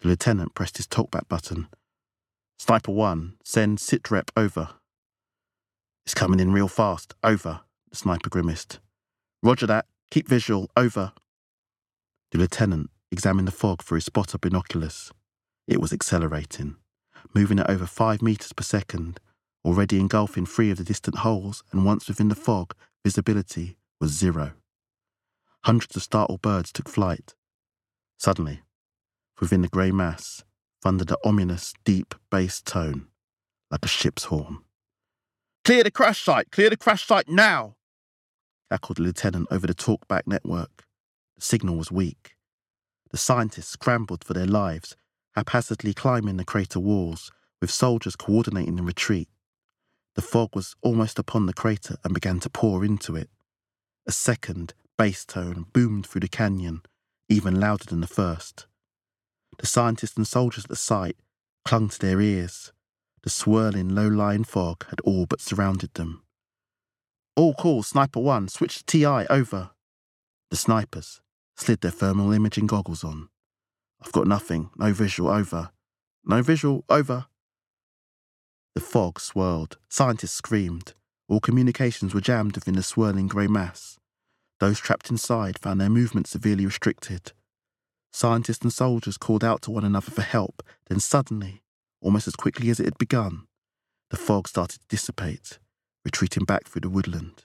The 0.00 0.08
lieutenant 0.08 0.54
pressed 0.54 0.76
his 0.76 0.86
talkback 0.86 1.28
button. 1.28 1.68
Sniper 2.58 2.92
1, 2.92 3.34
send 3.44 3.80
sit 3.80 4.10
rep 4.10 4.30
over. 4.36 4.70
It's 6.04 6.14
coming 6.14 6.40
in 6.40 6.52
real 6.52 6.68
fast, 6.68 7.14
over, 7.22 7.60
the 7.90 7.96
sniper 7.96 8.30
grimaced. 8.30 8.80
Roger 9.42 9.66
that, 9.66 9.86
keep 10.10 10.28
visual, 10.28 10.70
over. 10.76 11.12
The 12.32 12.38
lieutenant 12.38 12.90
examined 13.10 13.46
the 13.48 13.52
fog 13.52 13.82
through 13.82 13.96
his 13.96 14.06
spotter 14.06 14.38
binoculars. 14.38 15.12
It 15.66 15.80
was 15.80 15.92
accelerating, 15.92 16.76
moving 17.34 17.58
at 17.58 17.70
over 17.70 17.86
five 17.86 18.22
metres 18.22 18.52
per 18.52 18.64
second, 18.64 19.20
already 19.64 20.00
engulfing 20.00 20.46
three 20.46 20.70
of 20.70 20.78
the 20.78 20.84
distant 20.84 21.18
holes, 21.18 21.62
and 21.72 21.84
once 21.84 22.08
within 22.08 22.28
the 22.28 22.34
fog, 22.34 22.74
visibility 23.04 23.76
was 24.00 24.12
zero. 24.12 24.52
Hundreds 25.68 25.94
of 25.96 26.02
startled 26.02 26.40
birds 26.40 26.72
took 26.72 26.88
flight. 26.88 27.34
Suddenly, 28.16 28.62
within 29.38 29.60
the 29.60 29.68
grey 29.68 29.90
mass, 29.90 30.42
thundered 30.80 31.08
the 31.08 31.18
ominous, 31.22 31.74
deep 31.84 32.14
bass 32.30 32.62
tone, 32.62 33.08
like 33.70 33.84
a 33.84 33.88
ship's 33.88 34.24
horn. 34.24 34.60
Clear 35.66 35.84
the 35.84 35.90
crash 35.90 36.22
site! 36.22 36.50
Clear 36.50 36.70
the 36.70 36.78
crash 36.78 37.06
site 37.06 37.28
now! 37.28 37.76
echoed 38.70 38.96
the 38.96 39.02
lieutenant 39.02 39.46
over 39.50 39.66
the 39.66 39.74
talkback 39.74 40.22
network. 40.26 40.86
The 41.36 41.42
signal 41.42 41.76
was 41.76 41.92
weak. 41.92 42.36
The 43.10 43.18
scientists 43.18 43.68
scrambled 43.68 44.24
for 44.24 44.32
their 44.32 44.46
lives, 44.46 44.96
haphazardly 45.34 45.92
climbing 45.92 46.38
the 46.38 46.46
crater 46.46 46.80
walls, 46.80 47.30
with 47.60 47.70
soldiers 47.70 48.16
coordinating 48.16 48.76
the 48.76 48.82
retreat. 48.82 49.28
The 50.14 50.22
fog 50.22 50.56
was 50.56 50.76
almost 50.80 51.18
upon 51.18 51.44
the 51.44 51.52
crater 51.52 51.96
and 52.04 52.14
began 52.14 52.40
to 52.40 52.48
pour 52.48 52.86
into 52.86 53.16
it. 53.16 53.28
A 54.06 54.12
second 54.12 54.72
bass 54.98 55.24
tone 55.24 55.66
boomed 55.72 56.06
through 56.06 56.20
the 56.20 56.28
canyon, 56.28 56.82
even 57.28 57.58
louder 57.58 57.84
than 57.84 58.00
the 58.00 58.06
first. 58.06 58.66
The 59.58 59.66
scientists 59.66 60.16
and 60.16 60.26
soldiers 60.26 60.64
at 60.64 60.70
the 60.70 60.76
site 60.76 61.16
clung 61.64 61.88
to 61.88 61.98
their 61.98 62.20
ears. 62.20 62.72
The 63.22 63.30
swirling, 63.30 63.94
low 63.94 64.08
lying 64.08 64.44
fog 64.44 64.86
had 64.90 65.00
all 65.00 65.26
but 65.26 65.40
surrounded 65.40 65.94
them. 65.94 66.22
All 67.36 67.54
calls, 67.54 67.88
Sniper 67.88 68.20
1, 68.20 68.48
switch 68.48 68.78
to 68.78 68.84
TI, 68.84 69.26
over. 69.30 69.70
The 70.50 70.56
snipers 70.56 71.20
slid 71.56 71.80
their 71.80 71.90
thermal 71.90 72.32
imaging 72.32 72.66
goggles 72.66 73.04
on. 73.04 73.28
I've 74.04 74.12
got 74.12 74.26
nothing, 74.26 74.70
no 74.76 74.92
visual, 74.92 75.30
over. 75.30 75.70
No 76.24 76.42
visual, 76.42 76.84
over. 76.88 77.26
The 78.74 78.80
fog 78.80 79.20
swirled. 79.20 79.76
Scientists 79.88 80.34
screamed. 80.34 80.94
All 81.28 81.40
communications 81.40 82.14
were 82.14 82.20
jammed 82.20 82.54
within 82.54 82.74
the 82.74 82.82
swirling 82.82 83.26
grey 83.26 83.46
mass. 83.46 83.97
Those 84.60 84.78
trapped 84.78 85.10
inside 85.10 85.58
found 85.58 85.80
their 85.80 85.88
movement 85.88 86.26
severely 86.26 86.66
restricted. 86.66 87.32
Scientists 88.12 88.62
and 88.62 88.72
soldiers 88.72 89.16
called 89.16 89.44
out 89.44 89.62
to 89.62 89.70
one 89.70 89.84
another 89.84 90.10
for 90.10 90.22
help, 90.22 90.62
then 90.88 91.00
suddenly, 91.00 91.62
almost 92.00 92.26
as 92.26 92.36
quickly 92.36 92.70
as 92.70 92.80
it 92.80 92.86
had 92.86 92.98
begun, 92.98 93.46
the 94.10 94.16
fog 94.16 94.48
started 94.48 94.80
to 94.80 94.86
dissipate, 94.88 95.58
retreating 96.04 96.44
back 96.44 96.66
through 96.66 96.80
the 96.80 96.90
woodland. 96.90 97.44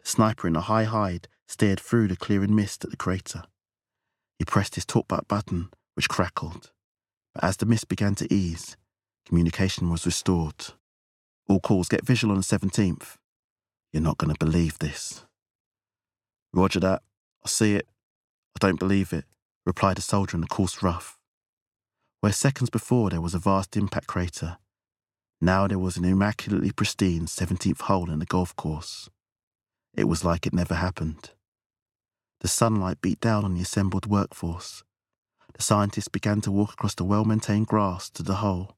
The 0.00 0.08
sniper 0.08 0.46
in 0.46 0.56
a 0.56 0.60
high 0.60 0.84
hide 0.84 1.28
stared 1.48 1.80
through 1.80 2.08
the 2.08 2.16
clearing 2.16 2.54
mist 2.54 2.84
at 2.84 2.90
the 2.90 2.96
crater. 2.96 3.44
He 4.38 4.44
pressed 4.44 4.74
his 4.74 4.84
talkback 4.84 5.26
button, 5.28 5.70
which 5.94 6.08
crackled. 6.08 6.70
But 7.34 7.44
as 7.44 7.56
the 7.56 7.66
mist 7.66 7.88
began 7.88 8.14
to 8.16 8.32
ease, 8.32 8.76
Communication 9.26 9.90
was 9.90 10.06
restored. 10.06 10.66
All 11.48 11.58
calls 11.58 11.88
get 11.88 12.06
visual 12.06 12.32
on 12.32 12.38
the 12.38 12.44
17th. 12.44 13.16
You're 13.92 14.02
not 14.02 14.18
going 14.18 14.32
to 14.32 14.38
believe 14.38 14.78
this. 14.78 15.24
Roger 16.52 16.80
that. 16.80 17.02
I 17.44 17.48
see 17.48 17.74
it. 17.74 17.86
I 18.54 18.58
don't 18.58 18.78
believe 18.78 19.12
it, 19.12 19.24
replied 19.64 19.98
a 19.98 20.02
soldier 20.02 20.36
in 20.36 20.42
a 20.42 20.46
coarse 20.46 20.82
ruff. 20.82 21.18
Where 22.20 22.32
seconds 22.32 22.70
before 22.70 23.10
there 23.10 23.20
was 23.20 23.34
a 23.34 23.38
vast 23.38 23.76
impact 23.76 24.06
crater, 24.06 24.58
now 25.40 25.66
there 25.66 25.78
was 25.78 25.96
an 25.96 26.04
immaculately 26.04 26.72
pristine 26.72 27.26
17th 27.26 27.82
hole 27.82 28.10
in 28.10 28.18
the 28.18 28.26
golf 28.26 28.56
course. 28.56 29.10
It 29.94 30.04
was 30.04 30.24
like 30.24 30.46
it 30.46 30.54
never 30.54 30.74
happened. 30.74 31.30
The 32.40 32.48
sunlight 32.48 33.00
beat 33.00 33.20
down 33.20 33.44
on 33.44 33.54
the 33.54 33.62
assembled 33.62 34.06
workforce. 34.06 34.82
The 35.54 35.62
scientists 35.62 36.08
began 36.08 36.40
to 36.42 36.50
walk 36.50 36.72
across 36.72 36.94
the 36.94 37.04
well 37.04 37.24
maintained 37.24 37.66
grass 37.66 38.08
to 38.10 38.22
the 38.22 38.36
hole 38.36 38.76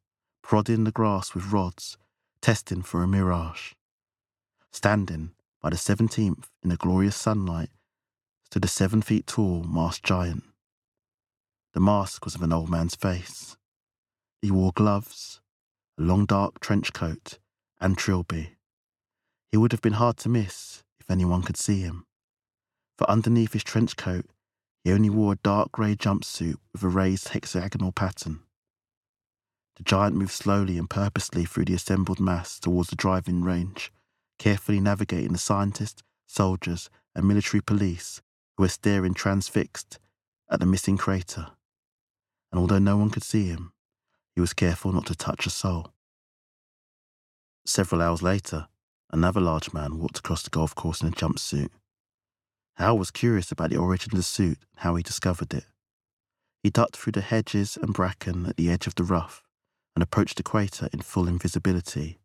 prodding 0.49 0.85
the 0.85 0.91
grass 0.91 1.35
with 1.35 1.53
rods, 1.53 1.99
testing 2.41 2.81
for 2.81 3.03
a 3.03 3.07
mirage. 3.07 3.75
Standing 4.73 5.33
by 5.61 5.71
the 5.71 5.77
17th 5.77 6.45
in 6.63 6.71
the 6.71 6.77
glorious 6.77 7.17
sunlight 7.17 7.71
stood 8.45 8.65
a 8.65 8.69
seven 8.69 9.03
feet 9.03 9.27
tall 9.27 9.65
masked 9.65 10.05
giant. 10.05 10.45
The 11.75 11.81
mask 11.81 12.25
was 12.25 12.35
of 12.35 12.43
an 12.43 12.53
old 12.53 12.71
man's 12.71 12.95
face. 12.95 13.57
He 14.41 14.51
wore 14.51 14.73
gloves, 14.73 15.41
a 15.99 16.03
long 16.03 16.27
dark 16.27 16.61
trench 16.61 16.93
coat, 16.93 17.39
and 17.81 17.99
trilby. 17.99 18.57
He 19.51 19.57
would 19.57 19.73
have 19.73 19.83
been 19.83 19.95
hard 19.95 20.17
to 20.19 20.29
miss 20.29 20.83
if 21.01 21.11
anyone 21.11 21.43
could 21.43 21.57
see 21.57 21.81
him. 21.81 22.07
For 22.97 23.09
underneath 23.11 23.53
his 23.53 23.65
trench 23.65 23.97
coat, 23.97 24.27
he 24.85 24.93
only 24.93 25.11
wore 25.11 25.35
a 25.35 25.39
dark 25.43 25.73
grey 25.73 25.95
jumpsuit 25.95 26.57
with 26.73 26.83
a 26.83 26.89
raised 26.89 27.29
hexagonal 27.29 27.93
pattern. 27.93 28.41
The 29.77 29.83
giant 29.85 30.17
moved 30.17 30.33
slowly 30.33 30.79
and 30.79 30.89
purposely 30.91 31.45
through 31.45 31.67
the 31.67 31.75
assembled 31.75 32.19
mass 32.19 32.59
towards 32.59 32.91
the 32.91 32.97
driving 32.97 33.43
range, 33.43 33.93
carefully 34.39 34.81
navigating 34.81 35.33
the 35.33 35.39
scientists, 35.39 36.03
soldiers, 36.27 36.91
and 37.15 37.27
military 37.27 37.61
police 37.61 38.23
who 38.57 38.63
were 38.63 38.69
staring 38.69 39.15
transfixed 39.15 39.99
at 40.51 40.61
the 40.61 40.67
missing 40.67 40.97
crater. 40.97 41.49
And 42.51 42.61
although 42.61 42.79
no 42.79 42.97
one 42.97 43.11
could 43.11 43.23
see 43.23 43.47
him, 43.47 43.73
he 44.35 44.41
was 44.41 44.53
careful 44.53 44.93
not 44.93 45.07
to 45.07 45.15
touch 45.15 45.47
a 45.47 45.51
soul. 45.51 45.93
Several 47.67 48.01
hours 48.01 48.23
later, 48.23 48.69
another 49.11 49.41
large 49.41 49.73
man 49.73 49.99
walked 49.99 50.19
across 50.19 50.43
the 50.43 50.51
golf 50.51 50.75
course 50.75 51.03
in 51.03 51.09
a 51.09 51.11
jumpsuit. 51.11 51.71
Hal 52.77 52.97
was 52.97 53.11
curious 53.11 53.51
about 53.51 53.71
the 53.71 53.77
origin 53.77 54.13
of 54.13 54.17
the 54.17 54.23
suit 54.23 54.59
and 54.73 54.79
how 54.79 54.95
he 54.95 55.03
discovered 55.03 55.53
it. 55.53 55.67
He 56.63 56.71
ducked 56.71 56.97
through 56.97 57.13
the 57.13 57.21
hedges 57.21 57.77
and 57.77 57.93
bracken 57.93 58.47
at 58.47 58.57
the 58.57 58.71
edge 58.71 58.87
of 58.87 58.95
the 58.95 59.05
rough 59.05 59.43
and 59.95 60.03
approached 60.03 60.37
the 60.37 60.43
crater 60.43 60.89
in 60.93 61.01
full 61.01 61.29
invisibility, 61.29 62.19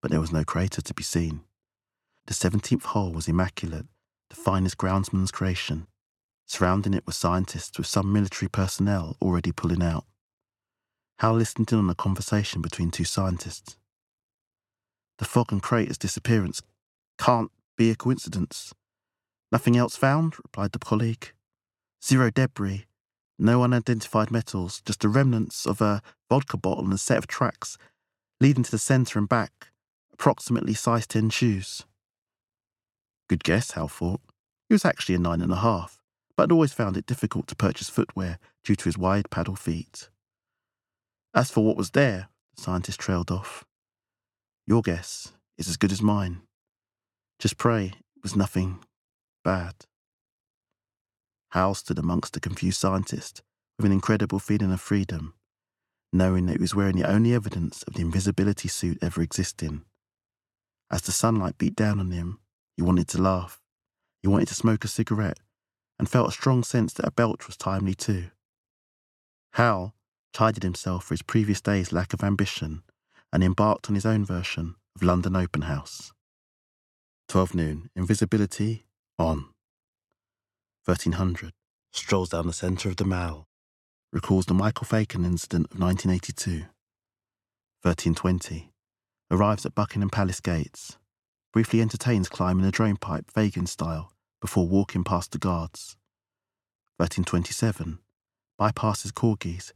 but 0.00 0.10
there 0.10 0.20
was 0.20 0.32
no 0.32 0.44
crater 0.44 0.80
to 0.80 0.94
be 0.94 1.02
seen. 1.02 1.42
The 2.28 2.34
17th 2.34 2.82
hole 2.82 3.10
was 3.10 3.26
immaculate, 3.26 3.86
the 4.28 4.36
finest 4.36 4.76
groundsman's 4.76 5.30
creation. 5.30 5.86
Surrounding 6.44 6.92
it 6.92 7.06
were 7.06 7.14
scientists 7.14 7.78
with 7.78 7.86
some 7.86 8.12
military 8.12 8.50
personnel 8.50 9.16
already 9.22 9.50
pulling 9.50 9.82
out. 9.82 10.04
Hal 11.20 11.32
listened 11.32 11.72
in 11.72 11.78
on 11.78 11.88
a 11.88 11.94
conversation 11.94 12.60
between 12.60 12.90
two 12.90 13.04
scientists. 13.04 13.78
The 15.16 15.24
fog 15.24 15.52
and 15.52 15.62
crater's 15.62 15.96
disappearance 15.96 16.60
can't 17.16 17.50
be 17.78 17.90
a 17.90 17.96
coincidence. 17.96 18.74
Nothing 19.50 19.78
else 19.78 19.96
found, 19.96 20.36
replied 20.36 20.72
the 20.72 20.78
colleague. 20.78 21.32
Zero 22.04 22.30
debris, 22.30 22.84
no 23.38 23.62
unidentified 23.62 24.30
metals, 24.30 24.82
just 24.84 25.00
the 25.00 25.08
remnants 25.08 25.64
of 25.64 25.80
a 25.80 26.02
vodka 26.28 26.58
bottle 26.58 26.84
and 26.84 26.92
a 26.92 26.98
set 26.98 27.16
of 27.16 27.26
tracks 27.26 27.78
leading 28.38 28.64
to 28.64 28.70
the 28.70 28.76
centre 28.76 29.18
and 29.18 29.30
back, 29.30 29.68
approximately 30.12 30.74
size 30.74 31.06
10 31.06 31.30
shoes. 31.30 31.86
Good 33.28 33.44
guess, 33.44 33.72
Hal 33.72 33.88
thought. 33.88 34.20
He 34.68 34.74
was 34.74 34.84
actually 34.84 35.14
a 35.14 35.18
nine 35.18 35.40
and 35.40 35.52
a 35.52 35.56
half, 35.56 36.00
but 36.36 36.44
had 36.44 36.52
always 36.52 36.72
found 36.72 36.96
it 36.96 37.06
difficult 37.06 37.46
to 37.48 37.56
purchase 37.56 37.88
footwear 37.88 38.38
due 38.64 38.76
to 38.76 38.84
his 38.84 38.98
wide 38.98 39.30
paddle 39.30 39.56
feet. 39.56 40.08
As 41.34 41.50
for 41.50 41.64
what 41.64 41.76
was 41.76 41.90
there, 41.90 42.28
the 42.56 42.62
scientist 42.62 42.98
trailed 42.98 43.30
off. 43.30 43.64
Your 44.66 44.82
guess 44.82 45.32
is 45.56 45.68
as 45.68 45.76
good 45.76 45.92
as 45.92 46.02
mine. 46.02 46.42
Just 47.38 47.58
pray 47.58 47.92
it 48.16 48.22
was 48.22 48.36
nothing 48.36 48.84
bad. 49.44 49.74
Hal 51.52 51.74
stood 51.74 51.98
amongst 51.98 52.32
the 52.34 52.40
confused 52.40 52.78
scientists 52.78 53.42
with 53.78 53.86
an 53.86 53.92
incredible 53.92 54.38
feeling 54.38 54.72
of 54.72 54.80
freedom, 54.80 55.34
knowing 56.12 56.46
that 56.46 56.54
he 56.54 56.60
was 56.60 56.74
wearing 56.74 56.96
the 56.96 57.08
only 57.08 57.32
evidence 57.32 57.82
of 57.84 57.94
the 57.94 58.02
invisibility 58.02 58.68
suit 58.68 58.98
ever 59.00 59.22
existing. 59.22 59.82
As 60.90 61.02
the 61.02 61.12
sunlight 61.12 61.58
beat 61.58 61.76
down 61.76 62.00
on 62.00 62.10
him, 62.10 62.40
he 62.78 62.82
wanted 62.82 63.08
to 63.08 63.20
laugh. 63.20 63.60
He 64.22 64.28
wanted 64.28 64.46
to 64.48 64.54
smoke 64.54 64.84
a 64.84 64.88
cigarette 64.88 65.40
and 65.98 66.08
felt 66.08 66.28
a 66.28 66.32
strong 66.32 66.62
sense 66.62 66.92
that 66.92 67.08
a 67.08 67.10
belch 67.10 67.48
was 67.48 67.56
timely 67.56 67.92
too. 67.92 68.26
Hal 69.54 69.96
chided 70.32 70.62
himself 70.62 71.04
for 71.04 71.14
his 71.14 71.22
previous 71.22 71.60
day's 71.60 71.92
lack 71.92 72.12
of 72.14 72.22
ambition 72.22 72.84
and 73.32 73.42
embarked 73.42 73.88
on 73.88 73.96
his 73.96 74.06
own 74.06 74.24
version 74.24 74.76
of 74.94 75.02
London 75.02 75.34
Open 75.34 75.62
House. 75.62 76.12
12 77.28 77.56
noon, 77.56 77.90
invisibility 77.96 78.84
on. 79.18 79.48
1300, 80.84 81.52
strolls 81.90 82.28
down 82.28 82.46
the 82.46 82.52
centre 82.52 82.88
of 82.88 82.96
the 82.96 83.04
Mall, 83.04 83.48
recalls 84.12 84.46
the 84.46 84.54
Michael 84.54 84.86
Fagan 84.86 85.24
incident 85.24 85.66
of 85.72 85.80
1982. 85.80 86.66
1320, 87.82 88.70
arrives 89.32 89.66
at 89.66 89.74
Buckingham 89.74 90.10
Palace 90.10 90.40
gates, 90.40 90.96
briefly 91.58 91.80
entertains 91.80 92.28
climbing 92.28 92.64
a 92.64 92.70
drain 92.70 92.94
pipe 92.96 93.28
Fagan 93.32 93.66
style 93.66 94.12
before 94.40 94.68
walking 94.68 95.02
past 95.02 95.32
the 95.32 95.38
guards. 95.38 95.96
1327, 96.98 97.98
bypasses 98.60 99.10
corgis, 99.12 99.72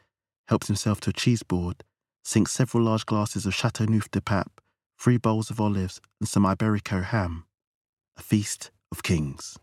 helps 0.46 0.68
himself 0.68 1.00
to 1.00 1.10
a 1.10 1.12
cheese 1.12 1.42
board, 1.42 1.82
sinks 2.22 2.52
several 2.52 2.84
large 2.84 3.04
glasses 3.04 3.46
of 3.46 3.52
Chateau 3.52 3.84
Chateauneuf 3.84 4.08
de 4.12 4.20
Pape, 4.20 4.60
three 4.96 5.16
bowls 5.16 5.50
of 5.50 5.60
olives, 5.60 6.00
and 6.20 6.28
some 6.28 6.44
Iberico 6.44 7.02
ham. 7.02 7.46
A 8.16 8.22
feast 8.22 8.70
of 8.92 9.02
kings. 9.02 9.58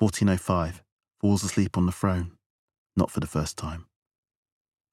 1405, 0.00 0.82
falls 1.20 1.44
asleep 1.44 1.78
on 1.78 1.86
the 1.86 1.92
throne, 1.92 2.32
not 2.96 3.12
for 3.12 3.20
the 3.20 3.28
first 3.28 3.56
time. 3.56 3.86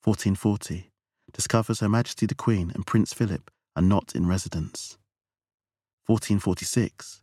1440, 0.03 0.91
discovers 1.33 1.79
Her 1.79 1.89
Majesty 1.89 2.27
the 2.27 2.35
Queen 2.35 2.71
and 2.75 2.85
Prince 2.85 3.13
Philip 3.13 3.49
are 3.75 3.81
not 3.81 4.13
in 4.13 4.27
residence. 4.27 4.99
1446, 6.07 7.21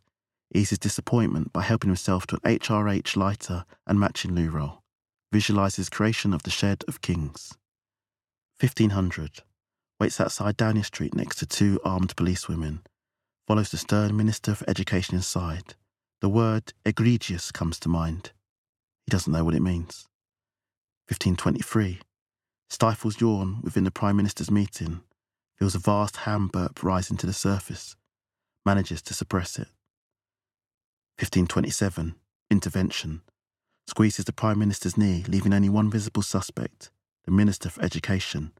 eases 0.53 0.77
disappointment 0.77 1.51
by 1.51 1.61
helping 1.61 1.89
himself 1.89 2.27
to 2.27 2.39
an 2.43 2.59
HRH 2.59 3.17
lighter 3.17 3.65
and 3.87 3.99
matching 3.99 4.35
loo 4.35 4.49
roll, 4.49 4.83
visualises 5.33 5.89
creation 5.89 6.33
of 6.33 6.43
the 6.43 6.51
shed 6.51 6.83
of 6.87 7.01
kings. 7.01 7.53
1500, 8.59 9.41
waits 9.99 10.21
outside 10.21 10.55
Downing 10.55 10.83
Street 10.83 11.15
next 11.15 11.37
to 11.37 11.45
two 11.45 11.79
armed 11.83 12.15
policewomen, 12.15 12.81
follows 13.47 13.71
the 13.71 13.77
stern 13.77 14.15
Minister 14.15 14.55
for 14.55 14.69
Education 14.69 15.15
inside. 15.15 15.73
The 16.21 16.29
word 16.29 16.73
egregious 16.85 17.51
comes 17.51 17.79
to 17.79 17.89
mind. 17.89 18.31
He 19.05 19.11
doesn't 19.11 19.33
know 19.33 19.43
what 19.43 19.55
it 19.55 19.61
means. 19.61 20.07
1523, 21.07 21.99
stifles 22.69 23.19
yawn 23.19 23.61
within 23.61 23.83
the 23.83 23.91
Prime 23.91 24.15
Minister's 24.15 24.49
meeting, 24.49 25.01
feels 25.57 25.75
a 25.75 25.79
vast 25.79 26.17
ham 26.17 26.47
burp 26.47 26.83
rising 26.83 27.17
to 27.17 27.27
the 27.27 27.33
surface, 27.33 27.95
manages 28.65 29.01
to 29.03 29.13
suppress 29.13 29.57
it. 29.57 29.67
1527, 31.17 32.15
intervention, 32.49 33.21
squeezes 33.87 34.25
the 34.25 34.33
Prime 34.33 34.59
Minister's 34.59 34.97
knee, 34.97 35.23
leaving 35.27 35.53
only 35.53 35.69
one 35.69 35.89
visible 35.89 36.21
suspect, 36.21 36.89
the 37.25 37.31
Minister 37.31 37.69
for 37.69 37.81
Education. 37.81 38.51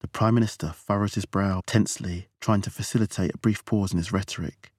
The 0.00 0.08
Prime 0.08 0.34
Minister 0.34 0.72
furrows 0.74 1.14
his 1.14 1.26
brow 1.26 1.60
tensely, 1.66 2.28
trying 2.40 2.62
to 2.62 2.70
facilitate 2.70 3.34
a 3.34 3.38
brief 3.38 3.64
pause 3.64 3.92
in 3.92 3.98
his 3.98 4.12
rhetoric. 4.12 4.72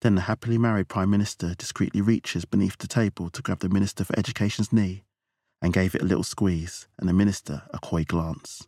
Then 0.00 0.14
the 0.14 0.22
happily 0.22 0.58
married 0.58 0.88
Prime 0.88 1.10
Minister 1.10 1.54
discreetly 1.54 2.00
reaches 2.00 2.44
beneath 2.44 2.78
the 2.78 2.88
table 2.88 3.30
to 3.30 3.42
grab 3.42 3.60
the 3.60 3.68
Minister 3.68 4.04
for 4.04 4.18
Education's 4.18 4.72
knee 4.72 5.04
and 5.62 5.72
gave 5.72 5.94
it 5.94 6.02
a 6.02 6.06
little 6.06 6.24
squeeze, 6.24 6.86
and 6.98 7.08
the 7.08 7.12
Minister 7.12 7.62
a 7.70 7.78
coy 7.78 8.04
glance. 8.04 8.66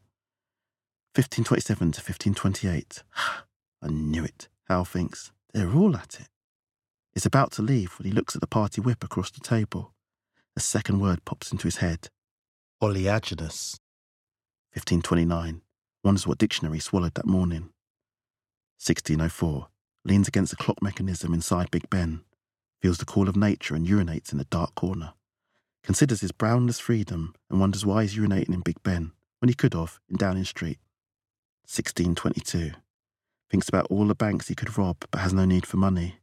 1527 1.15 1.93
to 1.93 2.01
1528. 2.01 3.03
I 3.83 3.89
knew 3.89 4.25
it, 4.25 4.49
Hal 4.69 4.85
thinks. 4.85 5.33
They're 5.53 5.73
all 5.73 5.97
at 5.97 6.19
it. 6.21 6.29
He's 7.13 7.27
about 7.27 7.51
to 7.53 7.63
leave 7.63 7.93
when 7.99 8.07
he 8.07 8.13
looks 8.13 8.35
at 8.35 8.41
the 8.41 8.47
party 8.47 8.81
whip 8.81 9.03
across 9.03 9.31
the 9.31 9.41
table. 9.41 9.93
A 10.57 10.61
second 10.61 11.01
word 11.01 11.25
pops 11.25 11.51
into 11.51 11.65
his 11.65 11.77
head. 11.77 12.09
Oleaginous. 12.81 13.79
1529. 14.73 15.63
Wonders 16.05 16.27
what 16.27 16.39
dictionary 16.39 16.77
he 16.77 16.81
swallowed 16.81 17.15
that 17.15 17.27
morning. 17.27 17.71
1604. 18.79 19.69
Leans 20.05 20.29
against 20.29 20.51
the 20.51 20.57
clock 20.57 20.81
mechanism 20.81 21.35
inside 21.35 21.71
Big 21.71 21.91
Ben. 21.91 22.23
Feels 22.81 22.99
the 22.99 23.05
call 23.05 23.29
of 23.29 23.37
nature 23.37 23.75
and 23.75 23.87
urinates 23.87 24.33
in 24.33 24.41
a 24.41 24.45
dark 24.45 24.75
corner. 24.75 25.13
Considers 25.83 26.21
his 26.21 26.33
brownless 26.33 26.79
freedom 26.79 27.35
and 27.51 27.61
wonders 27.61 27.85
why 27.85 28.03
he's 28.03 28.17
urinating 28.17 28.55
in 28.55 28.61
Big 28.61 28.83
Ben 28.83 29.13
when 29.41 29.49
he 29.49 29.55
could 29.55 29.75
have 29.75 29.99
in 30.09 30.17
Downing 30.17 30.45
Street. 30.45 30.79
1622. 31.67 32.73
Thinks 33.51 33.69
about 33.69 33.87
all 33.91 34.07
the 34.07 34.15
banks 34.15 34.49
he 34.49 34.55
could 34.55 34.79
rob 34.79 34.99
but 35.11 35.21
has 35.21 35.33
no 35.33 35.45
need 35.45 35.67
for 35.67 35.77
money. 35.77 36.17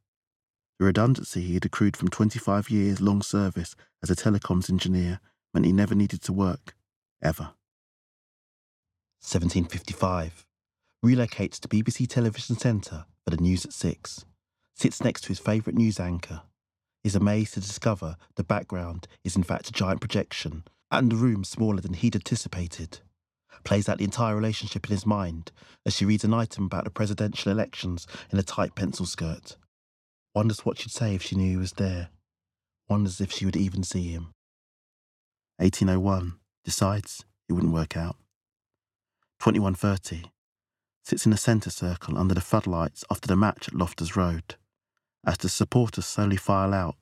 The 0.79 0.85
redundancy 0.85 1.41
he 1.41 1.55
had 1.55 1.65
accrued 1.65 1.97
from 1.97 2.07
25 2.07 2.69
years' 2.69 3.01
long 3.01 3.21
service 3.21 3.75
as 4.01 4.09
a 4.09 4.15
telecoms 4.15 4.69
engineer 4.69 5.19
meant 5.53 5.65
he 5.65 5.73
never 5.73 5.95
needed 5.95 6.21
to 6.23 6.33
work, 6.33 6.75
ever. 7.21 7.51
1755. 9.19 10.45
Relocates 11.03 11.59
to 11.59 11.67
BBC 11.67 12.07
Television 12.07 12.57
Centre 12.57 13.05
for 13.23 13.31
the 13.31 13.41
news 13.41 13.65
at 13.65 13.73
6. 13.73 14.25
Sits 14.75 15.03
next 15.03 15.21
to 15.21 15.29
his 15.29 15.39
favourite 15.39 15.77
news 15.77 15.99
anchor. 15.99 16.43
Is 17.03 17.15
amazed 17.15 17.55
to 17.55 17.59
discover 17.59 18.17
the 18.35 18.43
background 18.43 19.07
is 19.23 19.35
in 19.35 19.43
fact 19.43 19.69
a 19.69 19.71
giant 19.71 19.99
projection 19.99 20.63
and 20.91 21.11
the 21.11 21.15
room 21.15 21.43
smaller 21.43 21.81
than 21.81 21.93
he'd 21.93 22.15
anticipated. 22.15 22.99
Plays 23.63 23.89
out 23.89 23.97
the 23.97 24.03
entire 24.03 24.35
relationship 24.35 24.85
in 24.85 24.91
his 24.91 25.05
mind 25.05 25.51
as 25.85 25.95
she 25.95 26.05
reads 26.05 26.23
an 26.23 26.33
item 26.33 26.65
about 26.65 26.83
the 26.83 26.89
presidential 26.89 27.51
elections 27.51 28.07
in 28.31 28.39
a 28.39 28.43
tight 28.43 28.75
pencil 28.75 29.05
skirt. 29.05 29.57
Wonders 30.33 30.65
what 30.65 30.77
she'd 30.77 30.91
say 30.91 31.15
if 31.15 31.23
she 31.23 31.35
knew 31.35 31.51
he 31.51 31.57
was 31.57 31.73
there. 31.73 32.09
Wonders 32.89 33.19
if 33.19 33.31
she 33.31 33.45
would 33.45 33.57
even 33.57 33.83
see 33.83 34.09
him. 34.09 34.33
1801. 35.57 36.35
Decides 36.63 37.25
it 37.49 37.53
wouldn't 37.53 37.73
work 37.73 37.97
out. 37.97 38.17
2130. 39.39 40.31
Sits 41.03 41.25
in 41.25 41.33
a 41.33 41.37
centre 41.37 41.69
circle 41.69 42.17
under 42.17 42.33
the 42.33 42.41
floodlights 42.41 43.05
after 43.09 43.27
the 43.27 43.35
match 43.35 43.67
at 43.67 43.73
Loftus 43.73 44.15
Road. 44.15 44.55
As 45.25 45.37
the 45.37 45.49
supporters 45.49 46.05
slowly 46.05 46.37
file 46.37 46.73
out, 46.73 46.95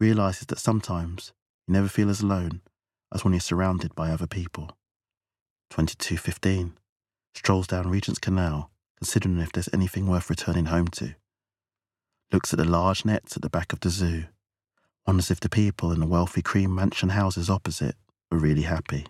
realises 0.00 0.46
that 0.46 0.58
sometimes 0.58 1.32
you 1.66 1.74
never 1.74 1.88
feel 1.88 2.10
as 2.10 2.20
alone 2.20 2.60
as 3.12 3.24
when 3.24 3.32
you're 3.32 3.40
surrounded 3.40 3.94
by 3.94 4.10
other 4.10 4.26
people. 4.26 4.76
2215. 5.70 6.76
Strolls 7.34 7.66
down 7.66 7.90
Regent's 7.90 8.20
Canal, 8.20 8.70
considering 8.96 9.38
if 9.40 9.52
there's 9.52 9.68
anything 9.72 10.06
worth 10.06 10.30
returning 10.30 10.66
home 10.66 10.88
to 10.88 11.14
looks 12.34 12.52
at 12.52 12.58
the 12.58 12.64
large 12.64 13.04
nets 13.04 13.36
at 13.36 13.42
the 13.42 13.48
back 13.48 13.72
of 13.72 13.78
the 13.78 13.88
zoo, 13.88 14.24
wonders 15.06 15.30
if 15.30 15.38
the 15.38 15.48
people 15.48 15.92
in 15.92 16.00
the 16.00 16.06
wealthy 16.06 16.42
cream 16.42 16.74
mansion 16.74 17.10
houses 17.10 17.48
opposite 17.48 17.94
are 18.32 18.38
really 18.38 18.62
happy, 18.62 19.06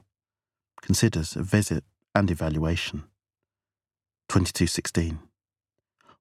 considers 0.83 1.35
a 1.35 1.43
visit 1.43 1.85
and 2.15 2.31
evaluation. 2.31 3.05
2216. 4.29 5.21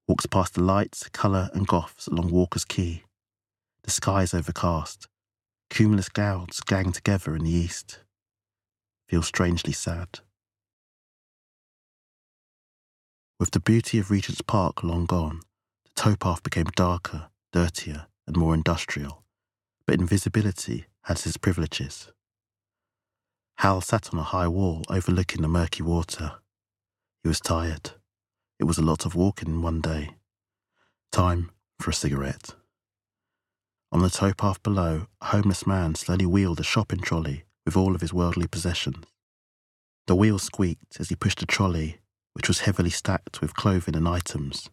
Walks 0.08 0.26
past 0.26 0.54
the 0.54 0.64
lights, 0.64 1.10
colour, 1.10 1.50
and 1.54 1.68
goths 1.68 2.08
along 2.08 2.32
Walker's 2.32 2.64
Quay. 2.66 3.04
The 3.84 3.92
sky 3.92 4.24
is 4.24 4.34
overcast. 4.34 5.08
Cumulus 5.70 6.08
clouds 6.08 6.62
gang 6.62 6.94
together 6.94 7.36
in 7.36 7.44
the 7.44 7.52
east. 7.52 8.00
Feels 9.08 9.28
strangely 9.28 9.74
sad. 9.74 10.20
With 13.40 13.52
the 13.52 13.60
beauty 13.60 14.00
of 14.00 14.10
Regent's 14.10 14.42
Park 14.42 14.84
long 14.84 15.06
gone, 15.06 15.42
the 15.84 15.92
towpath 16.02 16.44
became 16.44 16.68
darker, 16.76 17.28
dirtier, 17.52 18.08
and 18.26 18.38
more 18.38 18.54
industrial, 18.54 19.24
but 19.86 20.00
invisibility 20.00 20.86
has 21.04 21.26
its 21.26 21.38
privileges. 21.38 22.10
Hal 23.58 23.82
sat 23.82 24.14
on 24.14 24.20
a 24.20 24.24
high 24.24 24.48
wall 24.48 24.84
overlooking 24.90 25.42
the 25.42 25.48
murky 25.48 25.84
water. 25.84 26.36
He 27.22 27.28
was 27.28 27.40
tired. 27.40 27.92
It 28.60 28.64
was 28.64 28.78
a 28.78 28.84
lot 28.84 29.06
of 29.06 29.16
walking 29.16 29.50
in 29.50 29.62
one 29.62 29.82
day. 29.82 30.12
Time 31.12 31.52
for 31.80 31.92
a 31.92 31.94
cigarette. 31.94 32.56
On 33.92 34.02
the 34.02 34.10
towpath 34.10 34.64
below, 34.64 35.08
a 35.22 35.26
homeless 35.26 35.68
man 35.68 35.96
slowly 35.96 36.26
wheeled 36.26 36.60
a 36.60 36.64
shopping 36.64 37.00
trolley 37.00 37.44
with 37.66 37.76
all 37.78 37.96
of 37.96 38.02
his 38.02 38.14
worldly 38.14 38.48
possessions. 38.48 39.06
The 40.08 40.16
wheel 40.16 40.40
squeaked 40.40 41.00
as 41.00 41.10
he 41.10 41.16
pushed 41.16 41.42
a 41.42 41.46
trolley, 41.46 42.00
which 42.34 42.48
was 42.48 42.62
heavily 42.62 42.90
stacked 42.90 43.42
with 43.42 43.56
clothing 43.56 43.96
and 43.96 44.08
items, 44.08 44.70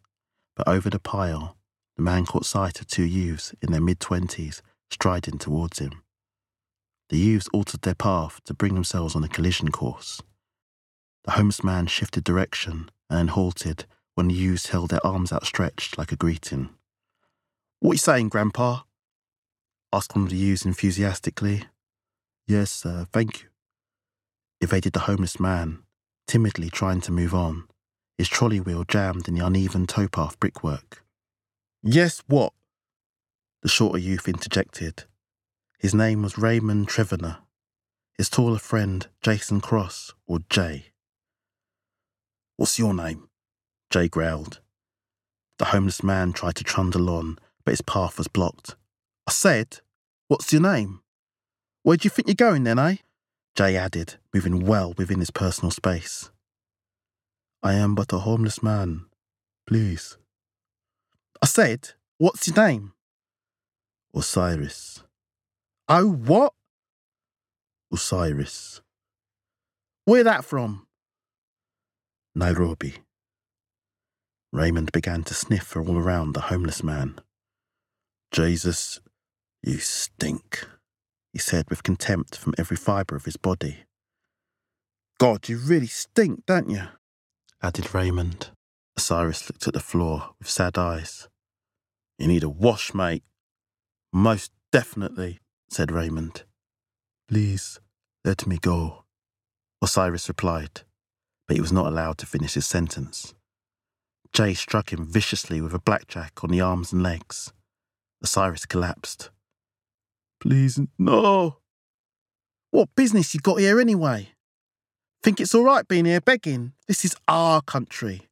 but 0.56 0.66
over 0.66 0.90
the 0.90 0.98
pile, 0.98 1.56
the 1.96 2.02
man 2.02 2.26
caught 2.26 2.46
sight 2.46 2.80
of 2.80 2.86
two 2.86 3.04
youths 3.04 3.54
in 3.62 3.72
their 3.72 3.80
mid 3.80 4.00
twenties 4.00 4.62
striding 4.90 5.38
towards 5.38 5.78
him. 5.78 6.02
The 7.10 7.18
youths 7.18 7.48
altered 7.52 7.82
their 7.82 7.94
path 7.94 8.40
to 8.44 8.54
bring 8.54 8.74
themselves 8.74 9.14
on 9.14 9.24
a 9.24 9.28
collision 9.28 9.70
course. 9.70 10.22
The 11.24 11.32
homeless 11.32 11.62
man 11.62 11.86
shifted 11.86 12.24
direction 12.24 12.90
and 13.08 13.18
then 13.18 13.28
halted 13.28 13.84
when 14.14 14.28
the 14.28 14.34
youths 14.34 14.68
held 14.68 14.90
their 14.90 15.04
arms 15.06 15.32
outstretched 15.32 15.98
like 15.98 16.12
a 16.12 16.16
greeting. 16.16 16.70
What 17.80 17.92
you 17.92 17.98
saying, 17.98 18.28
Grandpa? 18.28 18.80
asked 19.92 20.14
one 20.14 20.24
of 20.24 20.30
the 20.30 20.36
youths 20.36 20.64
enthusiastically. 20.64 21.64
Yes, 22.50 22.70
sir, 22.72 23.06
thank 23.12 23.42
you. 23.42 23.48
Evaded 24.60 24.92
the 24.92 25.00
homeless 25.00 25.38
man, 25.38 25.84
timidly 26.26 26.68
trying 26.68 27.00
to 27.02 27.12
move 27.12 27.32
on 27.32 27.68
his 28.20 28.28
trolley 28.28 28.60
wheel 28.60 28.84
jammed 28.84 29.28
in 29.28 29.34
the 29.34 29.46
uneven 29.46 29.86
towpath 29.86 30.38
brickwork. 30.38 31.02
Yes, 31.82 32.22
what? 32.26 32.52
The 33.62 33.68
shorter 33.70 33.96
youth 33.96 34.28
interjected. 34.28 35.04
His 35.78 35.94
name 35.94 36.20
was 36.20 36.36
Raymond 36.36 36.86
Trevenner. 36.86 37.38
His 38.18 38.28
taller 38.28 38.58
friend, 38.58 39.06
Jason 39.22 39.62
Cross, 39.62 40.12
or 40.26 40.40
Jay. 40.50 40.92
What's 42.58 42.78
your 42.78 42.92
name? 42.92 43.30
Jay 43.88 44.06
growled. 44.06 44.60
The 45.58 45.66
homeless 45.66 46.02
man 46.02 46.34
tried 46.34 46.56
to 46.56 46.64
trundle 46.64 47.08
on, 47.08 47.38
but 47.64 47.72
his 47.72 47.80
path 47.80 48.18
was 48.18 48.28
blocked. 48.28 48.76
I 49.26 49.30
said, 49.30 49.78
What's 50.28 50.52
your 50.52 50.60
name? 50.60 51.00
Where 51.82 51.96
do 51.96 52.06
you 52.06 52.10
think 52.10 52.28
you're 52.28 52.34
going 52.34 52.64
then, 52.64 52.78
eh? 52.78 52.96
Jay 53.56 53.76
added, 53.76 54.16
moving 54.32 54.64
well 54.64 54.94
within 54.96 55.20
his 55.20 55.30
personal 55.30 55.70
space. 55.70 56.30
I 57.62 57.74
am 57.74 57.94
but 57.94 58.12
a 58.12 58.18
homeless 58.18 58.62
man. 58.62 59.06
Please. 59.66 60.16
I 61.42 61.46
said, 61.46 61.90
What's 62.18 62.46
your 62.46 62.56
name? 62.56 62.92
Osiris. 64.14 65.02
Oh, 65.88 66.10
what? 66.10 66.52
Osiris. 67.92 68.80
Where 70.04 70.24
that 70.24 70.44
from? 70.44 70.86
Nairobi. 72.34 72.96
Raymond 74.52 74.92
began 74.92 75.22
to 75.24 75.34
sniff 75.34 75.76
all 75.76 75.96
around 75.96 76.32
the 76.32 76.42
homeless 76.42 76.82
man. 76.82 77.20
Jesus, 78.32 79.00
you 79.62 79.78
stink, 79.78 80.66
he 81.32 81.38
said 81.38 81.68
with 81.70 81.82
contempt 81.82 82.36
from 82.36 82.54
every 82.58 82.76
fibre 82.76 83.16
of 83.16 83.24
his 83.24 83.36
body. 83.36 83.84
God, 85.18 85.48
you 85.48 85.58
really 85.58 85.86
stink, 85.86 86.46
don't 86.46 86.70
you? 86.70 86.84
added 87.62 87.94
Raymond. 87.94 88.50
Osiris 88.96 89.48
looked 89.48 89.66
at 89.68 89.74
the 89.74 89.80
floor 89.80 90.30
with 90.38 90.48
sad 90.48 90.78
eyes. 90.78 91.28
You 92.18 92.26
need 92.26 92.42
a 92.42 92.48
wash, 92.48 92.94
mate. 92.94 93.22
Most 94.12 94.50
definitely, 94.72 95.38
said 95.68 95.92
Raymond. 95.92 96.44
Please, 97.28 97.80
let 98.24 98.46
me 98.46 98.58
go, 98.58 99.04
Osiris 99.82 100.28
replied, 100.28 100.82
but 101.46 101.56
he 101.56 101.60
was 101.60 101.72
not 101.72 101.86
allowed 101.86 102.18
to 102.18 102.26
finish 102.26 102.54
his 102.54 102.66
sentence. 102.66 103.34
Jay 104.32 104.54
struck 104.54 104.92
him 104.92 105.06
viciously 105.06 105.60
with 105.60 105.74
a 105.74 105.78
blackjack 105.78 106.44
on 106.44 106.50
the 106.50 106.60
arms 106.60 106.92
and 106.92 107.02
legs. 107.02 107.52
Osiris 108.22 108.66
collapsed. 108.66 109.30
Please, 110.40 110.80
no. 110.98 111.58
What 112.70 112.88
business 112.96 113.34
you 113.34 113.40
got 113.40 113.60
here 113.60 113.80
anyway? 113.80 114.30
Think 115.22 115.40
it's 115.40 115.54
all 115.54 115.64
right 115.64 115.86
being 115.86 116.06
here 116.06 116.20
begging? 116.20 116.72
This 116.88 117.04
is 117.04 117.14
our 117.28 117.60
country. 117.60 118.22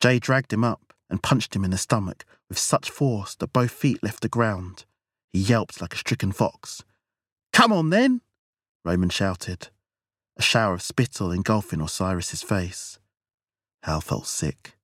Jay 0.00 0.18
dragged 0.18 0.52
him 0.52 0.64
up 0.64 0.92
and 1.08 1.22
punched 1.22 1.54
him 1.54 1.64
in 1.64 1.70
the 1.70 1.78
stomach 1.78 2.24
with 2.48 2.58
such 2.58 2.90
force 2.90 3.36
that 3.36 3.52
both 3.52 3.70
feet 3.70 4.02
left 4.02 4.20
the 4.20 4.28
ground. 4.28 4.84
He 5.32 5.38
yelped 5.38 5.80
like 5.80 5.94
a 5.94 5.98
stricken 5.98 6.32
fox. 6.32 6.82
Come 7.52 7.72
on 7.72 7.90
then, 7.90 8.22
Raymond 8.84 9.12
shouted, 9.12 9.68
a 10.36 10.42
shower 10.42 10.74
of 10.74 10.82
spittle 10.82 11.30
engulfing 11.30 11.80
Osiris's 11.80 12.42
face. 12.42 12.98
Hal 13.84 14.00
felt 14.00 14.26
sick. 14.26 14.76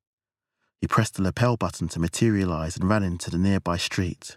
He 0.80 0.86
pressed 0.86 1.14
the 1.14 1.22
lapel 1.22 1.56
button 1.56 1.88
to 1.88 1.98
materialize 1.98 2.76
and 2.76 2.88
ran 2.88 3.02
into 3.02 3.30
the 3.30 3.38
nearby 3.38 3.76
street. 3.76 4.36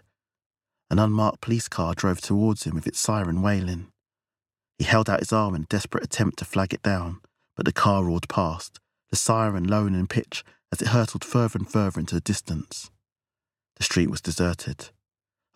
An 0.92 0.98
unmarked 0.98 1.40
police 1.40 1.68
car 1.68 1.94
drove 1.94 2.20
towards 2.20 2.64
him 2.64 2.74
with 2.74 2.86
its 2.86 3.00
siren 3.00 3.40
wailing. 3.40 3.88
He 4.76 4.84
held 4.84 5.08
out 5.08 5.20
his 5.20 5.32
arm 5.32 5.54
in 5.54 5.62
a 5.62 5.64
desperate 5.64 6.04
attempt 6.04 6.38
to 6.40 6.44
flag 6.44 6.74
it 6.74 6.82
down, 6.82 7.22
but 7.56 7.64
the 7.64 7.72
car 7.72 8.04
roared 8.04 8.28
past, 8.28 8.78
the 9.08 9.16
siren 9.16 9.66
lowering 9.66 9.94
in 9.94 10.06
pitch 10.06 10.44
as 10.70 10.82
it 10.82 10.88
hurtled 10.88 11.24
further 11.24 11.56
and 11.58 11.66
further 11.66 11.98
into 11.98 12.14
the 12.14 12.20
distance. 12.20 12.90
The 13.76 13.84
street 13.84 14.10
was 14.10 14.20
deserted. 14.20 14.90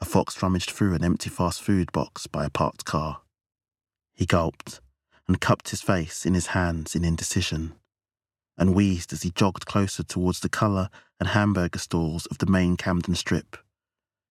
A 0.00 0.06
fox 0.06 0.42
rummaged 0.42 0.70
through 0.70 0.94
an 0.94 1.04
empty 1.04 1.28
fast 1.28 1.60
food 1.60 1.92
box 1.92 2.26
by 2.26 2.46
a 2.46 2.50
parked 2.50 2.86
car. 2.86 3.20
He 4.14 4.24
gulped 4.24 4.80
and 5.28 5.38
cupped 5.38 5.68
his 5.68 5.82
face 5.82 6.24
in 6.24 6.32
his 6.32 6.46
hands 6.46 6.96
in 6.96 7.04
indecision, 7.04 7.74
and 8.56 8.74
wheezed 8.74 9.12
as 9.12 9.20
he 9.20 9.32
jogged 9.32 9.66
closer 9.66 10.02
towards 10.02 10.40
the 10.40 10.48
colour 10.48 10.88
and 11.20 11.28
hamburger 11.28 11.78
stalls 11.78 12.24
of 12.24 12.38
the 12.38 12.46
main 12.46 12.78
Camden 12.78 13.14
strip. 13.14 13.58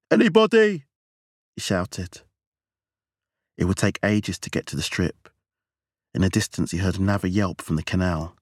Anybody? 0.09 0.84
He 1.55 1.61
shouted. 1.61 2.21
It 3.57 3.65
would 3.65 3.77
take 3.77 3.99
ages 4.03 4.37
to 4.39 4.49
get 4.49 4.65
to 4.67 4.75
the 4.75 4.81
strip. 4.81 5.29
In 6.13 6.21
the 6.21 6.29
distance, 6.29 6.71
he 6.71 6.77
heard 6.77 6.99
another 6.99 7.27
yelp 7.27 7.61
from 7.61 7.75
the 7.75 7.83
canal. 7.83 8.35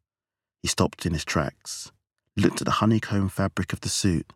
He 0.62 0.68
stopped 0.68 1.06
in 1.06 1.14
his 1.14 1.26
tracks, 1.26 1.92
looked 2.36 2.62
at 2.62 2.66
the 2.66 2.80
honeycomb 2.82 3.30
fabric 3.30 3.74
of 3.74 3.82
the 3.82 3.90
suit, 3.90 4.32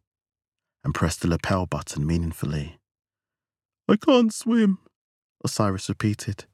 and 0.83 0.93
pressed 0.93 1.21
the 1.21 1.27
lapel 1.27 1.65
button 1.65 2.05
meaningfully. 2.05 2.77
I 3.89 3.95
can't 3.95 4.33
swim, 4.33 4.79
Osiris 5.43 5.89
repeated, 5.89 6.45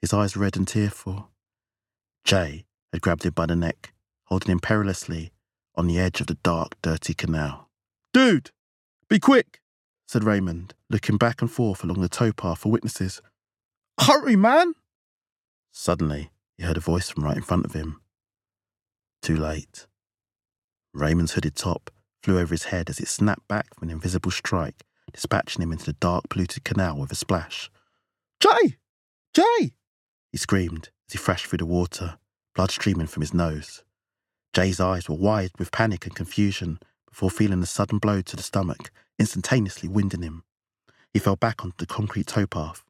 his 0.00 0.12
eyes 0.12 0.36
red 0.36 0.56
and 0.56 0.66
tearful. 0.66 1.30
Jay 2.24 2.64
had 2.92 3.00
grabbed 3.02 3.24
him 3.24 3.32
by 3.32 3.46
the 3.46 3.56
neck, 3.56 3.92
holding 4.24 4.50
him 4.50 4.60
perilously 4.60 5.32
on 5.74 5.86
the 5.86 5.98
edge 5.98 6.20
of 6.20 6.26
the 6.26 6.34
dark, 6.34 6.74
dirty 6.82 7.14
canal. 7.14 7.68
Dude, 8.12 8.50
be 9.08 9.18
quick, 9.18 9.60
said 10.10 10.24
Raymond, 10.24 10.74
looking 10.88 11.16
back 11.16 11.40
and 11.40 11.48
forth 11.48 11.84
along 11.84 12.00
the 12.00 12.08
towpath 12.08 12.58
for 12.58 12.72
witnesses. 12.72 13.22
Hurry, 14.00 14.34
man! 14.34 14.74
Suddenly, 15.70 16.32
he 16.56 16.64
heard 16.64 16.76
a 16.76 16.80
voice 16.80 17.08
from 17.08 17.22
right 17.22 17.36
in 17.36 17.44
front 17.44 17.64
of 17.64 17.74
him. 17.74 18.00
Too 19.22 19.36
late. 19.36 19.86
Raymond's 20.92 21.34
hooded 21.34 21.54
top 21.54 21.92
flew 22.24 22.40
over 22.40 22.52
his 22.52 22.64
head 22.64 22.90
as 22.90 22.98
it 22.98 23.06
snapped 23.06 23.46
back 23.46 23.72
from 23.72 23.86
an 23.86 23.94
invisible 23.94 24.32
strike, 24.32 24.82
dispatching 25.12 25.62
him 25.62 25.70
into 25.70 25.84
the 25.84 25.92
dark, 25.92 26.24
polluted 26.28 26.64
canal 26.64 26.98
with 26.98 27.12
a 27.12 27.14
splash. 27.14 27.70
Jay! 28.40 28.78
Jay! 29.32 29.74
He 30.32 30.38
screamed 30.38 30.90
as 31.06 31.12
he 31.12 31.18
thrashed 31.18 31.46
through 31.46 31.58
the 31.58 31.66
water, 31.66 32.18
blood 32.56 32.72
streaming 32.72 33.06
from 33.06 33.20
his 33.20 33.32
nose. 33.32 33.84
Jay's 34.54 34.80
eyes 34.80 35.08
were 35.08 35.14
wide 35.14 35.52
with 35.56 35.70
panic 35.70 36.04
and 36.04 36.16
confusion 36.16 36.80
before 37.08 37.30
feeling 37.30 37.62
a 37.62 37.66
sudden 37.66 37.98
blow 37.98 38.22
to 38.22 38.34
the 38.34 38.42
stomach, 38.42 38.90
instantaneously 39.20 39.88
winding 39.88 40.22
him. 40.22 40.42
He 41.12 41.20
fell 41.20 41.36
back 41.36 41.62
onto 41.64 41.76
the 41.78 41.86
concrete 41.86 42.26
towpath, 42.26 42.82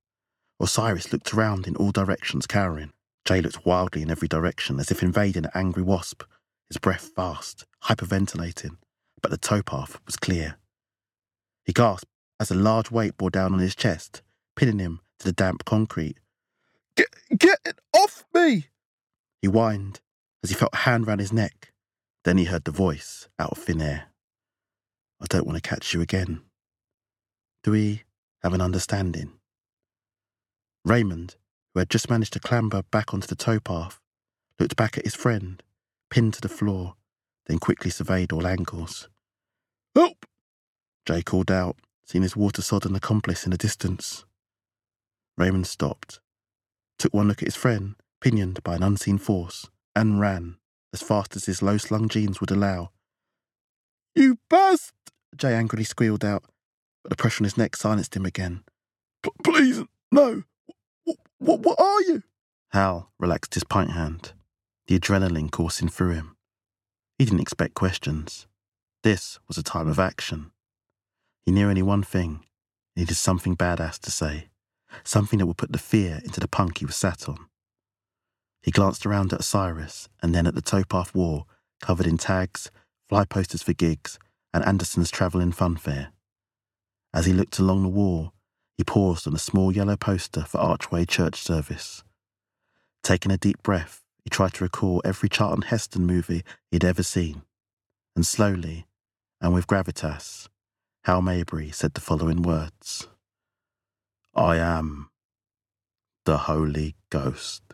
Osiris 0.60 1.10
looked 1.10 1.32
around 1.32 1.66
in 1.66 1.74
all 1.76 1.90
directions, 1.90 2.46
cowering. 2.46 2.92
Jay 3.24 3.40
looked 3.40 3.64
wildly 3.64 4.02
in 4.02 4.10
every 4.10 4.28
direction, 4.28 4.78
as 4.78 4.90
if 4.90 5.02
invading 5.02 5.46
an 5.46 5.50
angry 5.54 5.82
wasp, 5.82 6.22
his 6.68 6.76
breath 6.76 7.10
fast, 7.16 7.64
hyperventilating, 7.84 8.76
but 9.22 9.30
the 9.30 9.38
towpath 9.38 9.98
was 10.04 10.16
clear. 10.16 10.58
He 11.64 11.72
gasped 11.72 12.10
as 12.38 12.50
a 12.50 12.54
large 12.54 12.90
weight 12.90 13.16
bore 13.16 13.30
down 13.30 13.54
on 13.54 13.58
his 13.58 13.74
chest, 13.74 14.22
pinning 14.54 14.78
him 14.78 15.00
to 15.18 15.26
the 15.26 15.32
damp 15.32 15.64
concrete. 15.64 16.18
Get, 16.94 17.08
get 17.36 17.58
it 17.64 17.78
off 17.94 18.24
me! 18.34 18.66
He 19.40 19.48
whined 19.48 20.00
as 20.42 20.50
he 20.50 20.56
felt 20.56 20.74
a 20.74 20.78
hand 20.78 21.06
round 21.06 21.20
his 21.20 21.32
neck. 21.32 21.72
Then 22.24 22.36
he 22.36 22.44
heard 22.44 22.64
the 22.64 22.70
voice 22.70 23.28
out 23.38 23.52
of 23.52 23.58
thin 23.58 23.80
air. 23.80 24.09
I 25.20 25.26
don't 25.28 25.46
want 25.46 25.62
to 25.62 25.68
catch 25.68 25.92
you 25.92 26.00
again. 26.00 26.42
Do 27.62 27.72
we 27.72 28.04
have 28.42 28.54
an 28.54 28.60
understanding? 28.60 29.32
Raymond, 30.84 31.36
who 31.72 31.80
had 31.80 31.90
just 31.90 32.08
managed 32.08 32.32
to 32.32 32.40
clamber 32.40 32.82
back 32.90 33.12
onto 33.12 33.26
the 33.26 33.36
towpath, 33.36 34.00
looked 34.58 34.76
back 34.76 34.96
at 34.96 35.04
his 35.04 35.14
friend, 35.14 35.62
pinned 36.08 36.34
to 36.34 36.40
the 36.40 36.48
floor, 36.48 36.94
then 37.46 37.58
quickly 37.58 37.90
surveyed 37.90 38.32
all 38.32 38.46
angles. 38.46 39.08
Help! 39.94 40.24
Jay 41.04 41.22
called 41.22 41.50
out, 41.50 41.76
seeing 42.04 42.22
his 42.22 42.36
water 42.36 42.62
sodden 42.62 42.94
accomplice 42.94 43.44
in 43.44 43.50
the 43.50 43.58
distance. 43.58 44.24
Raymond 45.36 45.66
stopped, 45.66 46.20
took 46.98 47.12
one 47.12 47.28
look 47.28 47.42
at 47.42 47.48
his 47.48 47.56
friend, 47.56 47.94
pinioned 48.20 48.62
by 48.62 48.76
an 48.76 48.82
unseen 48.82 49.18
force, 49.18 49.68
and 49.94 50.20
ran 50.20 50.56
as 50.92 51.02
fast 51.02 51.36
as 51.36 51.46
his 51.46 51.62
low 51.62 51.78
slung 51.78 52.08
jeans 52.08 52.40
would 52.40 52.50
allow. 52.50 52.90
You 54.14 54.38
bust! 54.48 54.92
Jay 55.36 55.54
angrily 55.54 55.84
squealed 55.84 56.24
out, 56.24 56.44
but 57.02 57.10
the 57.10 57.16
pressure 57.16 57.42
on 57.42 57.44
his 57.44 57.56
neck 57.56 57.76
silenced 57.76 58.16
him 58.16 58.26
again. 58.26 58.64
Please, 59.44 59.84
no! 60.10 60.42
What, 61.38 61.60
what 61.60 61.80
are 61.80 62.02
you? 62.02 62.22
Hal 62.72 63.10
relaxed 63.18 63.54
his 63.54 63.64
pint 63.64 63.92
hand, 63.92 64.32
the 64.86 64.98
adrenaline 64.98 65.50
coursing 65.50 65.88
through 65.88 66.12
him. 66.12 66.36
He 67.18 67.24
didn't 67.24 67.40
expect 67.40 67.74
questions. 67.74 68.46
This 69.02 69.38
was 69.48 69.56
a 69.56 69.62
time 69.62 69.88
of 69.88 69.98
action. 69.98 70.50
He 71.44 71.52
knew 71.52 71.68
only 71.68 71.82
one 71.82 72.02
thing. 72.02 72.44
He 72.94 73.02
needed 73.02 73.16
something 73.16 73.56
badass 73.56 73.98
to 74.00 74.10
say, 74.10 74.48
something 75.04 75.38
that 75.38 75.46
would 75.46 75.56
put 75.56 75.72
the 75.72 75.78
fear 75.78 76.20
into 76.24 76.40
the 76.40 76.48
punk 76.48 76.78
he 76.78 76.86
was 76.86 76.96
sat 76.96 77.28
on. 77.28 77.46
He 78.62 78.70
glanced 78.70 79.06
around 79.06 79.32
at 79.32 79.40
Osiris 79.40 80.08
and 80.22 80.34
then 80.34 80.46
at 80.46 80.54
the 80.54 80.62
towpath 80.62 81.14
wall 81.14 81.48
covered 81.80 82.06
in 82.06 82.18
tags, 82.18 82.70
fly 83.10 83.24
posters 83.24 83.60
for 83.60 83.72
gigs, 83.72 84.20
and 84.54 84.64
Anderson's 84.64 85.10
travelling 85.10 85.50
funfair. 85.50 86.12
As 87.12 87.26
he 87.26 87.32
looked 87.32 87.58
along 87.58 87.82
the 87.82 87.88
wall, 87.88 88.32
he 88.78 88.84
paused 88.84 89.26
on 89.26 89.34
a 89.34 89.38
small 89.38 89.74
yellow 89.74 89.96
poster 89.96 90.42
for 90.42 90.58
Archway 90.58 91.04
Church 91.06 91.34
service. 91.42 92.04
Taking 93.02 93.32
a 93.32 93.36
deep 93.36 93.64
breath, 93.64 94.04
he 94.22 94.30
tried 94.30 94.54
to 94.54 94.64
recall 94.64 95.02
every 95.04 95.28
Charlton 95.28 95.62
Heston 95.62 96.06
movie 96.06 96.44
he'd 96.70 96.84
ever 96.84 97.02
seen. 97.02 97.42
And 98.14 98.24
slowly, 98.24 98.86
and 99.40 99.52
with 99.52 99.66
gravitas, 99.66 100.46
Hal 101.02 101.20
Maybury 101.20 101.72
said 101.72 101.94
the 101.94 102.00
following 102.00 102.42
words 102.42 103.08
I 104.36 104.58
am 104.58 105.10
the 106.26 106.38
Holy 106.38 106.94
Ghost. 107.10 107.69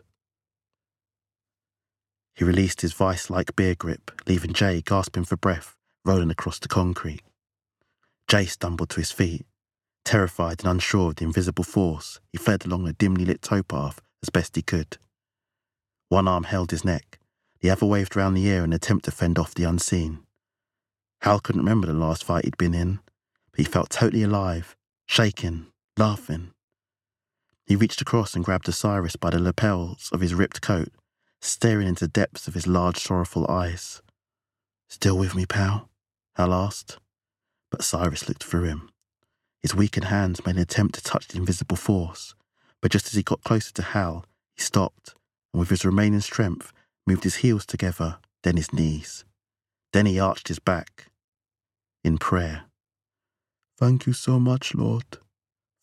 He 2.37 2.45
released 2.45 2.81
his 2.81 2.93
vice 2.93 3.29
like 3.29 3.55
beer 3.57 3.75
grip, 3.75 4.21
leaving 4.27 4.53
Jay 4.53 4.81
gasping 4.81 5.25
for 5.25 5.35
breath, 5.35 5.75
rolling 6.05 6.31
across 6.31 6.59
the 6.59 6.69
concrete. 6.69 7.23
Jay 8.29 8.45
stumbled 8.45 8.91
to 8.91 9.01
his 9.01 9.11
feet, 9.11 9.45
Terrified 10.07 10.61
and 10.61 10.71
unsure 10.71 11.09
of 11.09 11.17
the 11.17 11.25
invisible 11.25 11.65
force, 11.65 12.21
he 12.31 12.37
fled 12.37 12.65
along 12.65 12.85
the 12.85 12.93
dimly 12.93 13.25
lit 13.25 13.41
towpath 13.41 13.99
as 14.23 14.29
best 14.29 14.55
he 14.55 14.61
could. 14.61 14.97
One 16.07 16.29
arm 16.29 16.45
held 16.45 16.71
his 16.71 16.85
neck, 16.85 17.19
the 17.59 17.69
other 17.69 17.85
waved 17.85 18.15
round 18.15 18.37
the 18.37 18.49
air 18.49 18.59
in 18.59 18.71
an 18.71 18.73
attempt 18.73 19.03
to 19.03 19.11
fend 19.11 19.37
off 19.37 19.53
the 19.53 19.65
unseen. 19.65 20.19
Hal 21.23 21.41
couldn't 21.41 21.61
remember 21.61 21.87
the 21.87 21.93
last 21.93 22.23
fight 22.23 22.45
he'd 22.45 22.55
been 22.55 22.73
in, 22.73 23.01
but 23.51 23.57
he 23.57 23.65
felt 23.65 23.89
totally 23.89 24.23
alive, 24.23 24.77
shaking, 25.07 25.65
laughing. 25.97 26.51
He 27.65 27.75
reached 27.75 27.99
across 27.99 28.33
and 28.33 28.45
grabbed 28.45 28.69
Osiris 28.69 29.17
by 29.17 29.31
the 29.31 29.39
lapels 29.39 30.09
of 30.13 30.21
his 30.21 30.33
ripped 30.33 30.61
coat, 30.61 30.87
staring 31.41 31.87
into 31.87 32.05
the 32.05 32.11
depths 32.11 32.47
of 32.47 32.53
his 32.53 32.67
large, 32.67 32.97
sorrowful 32.97 33.49
eyes. 33.49 34.01
Still 34.89 35.17
with 35.17 35.35
me, 35.35 35.45
pal? 35.45 35.89
Hal 36.35 36.53
asked. 36.53 36.99
But 37.69 37.81
Osiris 37.81 38.27
looked 38.27 38.43
through 38.43 38.63
him. 38.63 38.89
His 39.61 39.75
weakened 39.75 40.05
hands 40.05 40.45
made 40.45 40.55
an 40.55 40.61
attempt 40.61 40.95
to 40.95 41.03
touch 41.03 41.27
the 41.27 41.37
invisible 41.37 41.75
force, 41.75 42.35
but 42.81 42.91
just 42.91 43.07
as 43.07 43.13
he 43.13 43.23
got 43.23 43.43
closer 43.43 43.73
to 43.73 43.81
Hal, 43.81 44.25
he 44.55 44.61
stopped 44.61 45.15
and 45.53 45.59
with 45.59 45.69
his 45.69 45.85
remaining 45.85 46.19
strength 46.19 46.71
moved 47.05 47.23
his 47.23 47.37
heels 47.37 47.65
together, 47.65 48.19
then 48.43 48.57
his 48.57 48.71
knees. 48.71 49.25
Then 49.93 50.05
he 50.05 50.19
arched 50.19 50.49
his 50.49 50.59
back 50.59 51.07
in 52.03 52.17
prayer. 52.17 52.65
Thank 53.77 54.05
you 54.05 54.13
so 54.13 54.39
much, 54.39 54.75
Lord. 54.75 55.17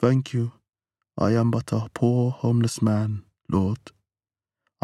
Thank 0.00 0.32
you. 0.32 0.52
I 1.18 1.32
am 1.32 1.50
but 1.50 1.72
a 1.72 1.88
poor 1.94 2.30
homeless 2.30 2.82
man, 2.82 3.24
Lord. 3.50 3.78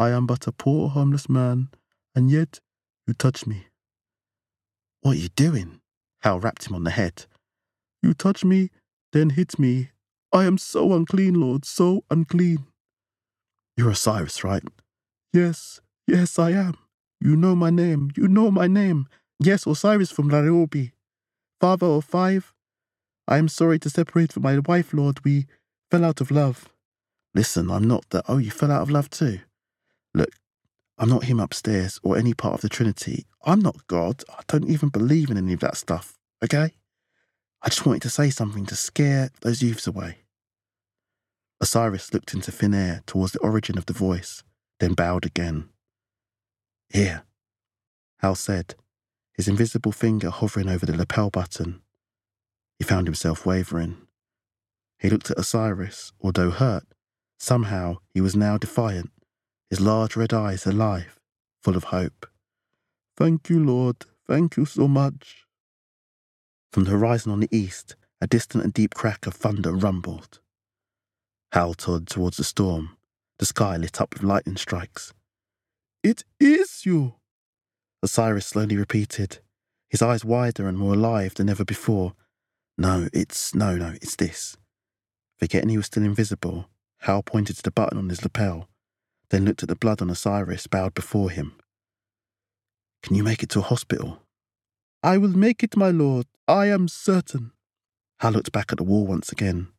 I 0.01 0.09
am 0.09 0.25
but 0.25 0.47
a 0.47 0.51
poor 0.51 0.89
homeless 0.89 1.29
man, 1.29 1.69
and 2.15 2.31
yet 2.31 2.59
you 3.05 3.13
touch 3.13 3.45
me. 3.45 3.67
What 5.01 5.11
are 5.11 5.19
you 5.19 5.29
doing? 5.29 5.79
Hal 6.23 6.39
rapped 6.39 6.65
him 6.67 6.73
on 6.73 6.85
the 6.85 6.89
head. 6.89 7.27
You 8.01 8.15
touch 8.15 8.43
me, 8.43 8.71
then 9.13 9.29
hit 9.29 9.59
me. 9.59 9.91
I 10.33 10.45
am 10.45 10.57
so 10.57 10.93
unclean, 10.93 11.35
Lord, 11.35 11.65
so 11.65 12.03
unclean. 12.09 12.65
You're 13.77 13.91
Osiris, 13.91 14.43
right? 14.43 14.63
Yes, 15.33 15.81
yes, 16.07 16.39
I 16.39 16.49
am. 16.53 16.77
You 17.19 17.35
know 17.35 17.55
my 17.55 17.69
name, 17.69 18.09
you 18.17 18.27
know 18.27 18.49
my 18.49 18.65
name. 18.65 19.05
Yes, 19.39 19.67
Osiris 19.67 20.09
from 20.09 20.29
Nairobi. 20.29 20.93
Father 21.59 21.85
of 21.85 22.05
five. 22.05 22.51
I 23.27 23.37
am 23.37 23.47
sorry 23.47 23.77
to 23.77 23.89
separate 23.91 24.33
from 24.33 24.41
my 24.41 24.57
wife, 24.57 24.95
Lord. 24.95 25.23
We 25.23 25.45
fell 25.91 26.03
out 26.03 26.21
of 26.21 26.31
love. 26.31 26.69
Listen, 27.35 27.69
I'm 27.69 27.87
not 27.87 28.09
the. 28.09 28.23
Oh, 28.27 28.39
you 28.39 28.49
fell 28.49 28.71
out 28.71 28.81
of 28.81 28.89
love 28.89 29.11
too? 29.11 29.41
Look, 30.13 30.29
I'm 30.97 31.09
not 31.09 31.23
him 31.23 31.39
upstairs 31.39 31.99
or 32.03 32.17
any 32.17 32.33
part 32.33 32.55
of 32.55 32.61
the 32.61 32.69
Trinity. 32.69 33.25
I'm 33.43 33.59
not 33.59 33.87
God. 33.87 34.23
I 34.29 34.41
don't 34.47 34.69
even 34.69 34.89
believe 34.89 35.29
in 35.29 35.37
any 35.37 35.53
of 35.53 35.59
that 35.61 35.77
stuff, 35.77 36.17
okay? 36.43 36.73
I 37.61 37.69
just 37.69 37.85
wanted 37.85 38.01
to 38.03 38.09
say 38.09 38.29
something 38.29 38.65
to 38.67 38.75
scare 38.75 39.29
those 39.41 39.61
youths 39.61 39.87
away. 39.87 40.19
Osiris 41.61 42.13
looked 42.13 42.33
into 42.33 42.51
thin 42.51 42.73
air 42.73 43.03
towards 43.05 43.33
the 43.33 43.39
origin 43.39 43.77
of 43.77 43.85
the 43.85 43.93
voice, 43.93 44.43
then 44.79 44.93
bowed 44.93 45.25
again. 45.25 45.69
Here, 46.89 47.23
Hal 48.19 48.35
said, 48.35 48.75
his 49.33 49.47
invisible 49.47 49.91
finger 49.91 50.29
hovering 50.29 50.69
over 50.69 50.85
the 50.85 50.97
lapel 50.97 51.29
button. 51.29 51.81
He 52.77 52.83
found 52.83 53.07
himself 53.07 53.45
wavering. 53.45 53.97
He 54.99 55.09
looked 55.09 55.31
at 55.31 55.39
Osiris, 55.39 56.11
although 56.21 56.51
hurt. 56.51 56.83
Somehow 57.39 57.97
he 58.13 58.21
was 58.21 58.35
now 58.35 58.57
defiant, 58.57 59.11
his 59.71 59.79
large 59.79 60.17
red 60.17 60.33
eyes 60.33 60.65
alive, 60.65 61.17
full 61.63 61.77
of 61.77 61.85
hope. 61.85 62.27
Thank 63.15 63.49
you, 63.49 63.63
Lord. 63.63 64.05
Thank 64.27 64.57
you 64.57 64.65
so 64.65 64.85
much. 64.85 65.45
From 66.73 66.83
the 66.83 66.91
horizon 66.91 67.31
on 67.31 67.39
the 67.39 67.55
east, 67.55 67.95
a 68.19 68.27
distant 68.27 68.65
and 68.65 68.73
deep 68.73 68.93
crack 68.93 69.25
of 69.25 69.33
thunder 69.33 69.71
rumbled. 69.71 70.41
Hal 71.53 71.73
toddled 71.73 72.07
towards 72.07 72.35
the 72.35 72.43
storm, 72.43 72.97
the 73.39 73.45
sky 73.45 73.77
lit 73.77 74.01
up 74.01 74.13
with 74.13 74.23
lightning 74.23 74.57
strikes. 74.57 75.13
It 76.03 76.25
is 76.37 76.85
you, 76.85 77.15
Osiris 78.03 78.47
slowly 78.47 78.75
repeated, 78.75 79.39
his 79.89 80.01
eyes 80.01 80.25
wider 80.25 80.67
and 80.67 80.77
more 80.77 80.95
alive 80.95 81.35
than 81.35 81.47
ever 81.47 81.63
before. 81.63 82.13
No, 82.77 83.07
it's 83.13 83.55
no, 83.55 83.77
no, 83.77 83.93
it's 84.01 84.17
this. 84.17 84.57
Forgetting 85.37 85.69
he 85.69 85.77
was 85.77 85.85
still 85.85 86.03
invisible, 86.03 86.67
Hal 87.03 87.23
pointed 87.23 87.55
to 87.55 87.63
the 87.63 87.71
button 87.71 87.97
on 87.97 88.09
his 88.09 88.21
lapel, 88.21 88.67
then 89.31 89.45
looked 89.45 89.63
at 89.63 89.69
the 89.69 89.75
blood 89.75 90.01
on 90.01 90.09
Osiris 90.09 90.67
bowed 90.67 90.93
before 90.93 91.29
him. 91.29 91.53
Can 93.01 93.15
you 93.15 93.23
make 93.23 93.41
it 93.41 93.49
to 93.51 93.59
a 93.59 93.63
hospital? 93.63 94.21
I 95.01 95.17
will 95.17 95.35
make 95.35 95.63
it, 95.63 95.75
my 95.75 95.89
lord. 95.89 96.27
I 96.47 96.67
am 96.67 96.87
certain. 96.87 97.53
Hal 98.19 98.33
looked 98.33 98.51
back 98.51 98.71
at 98.71 98.77
the 98.77 98.83
wall 98.83 99.07
once 99.07 99.31
again, 99.31 99.69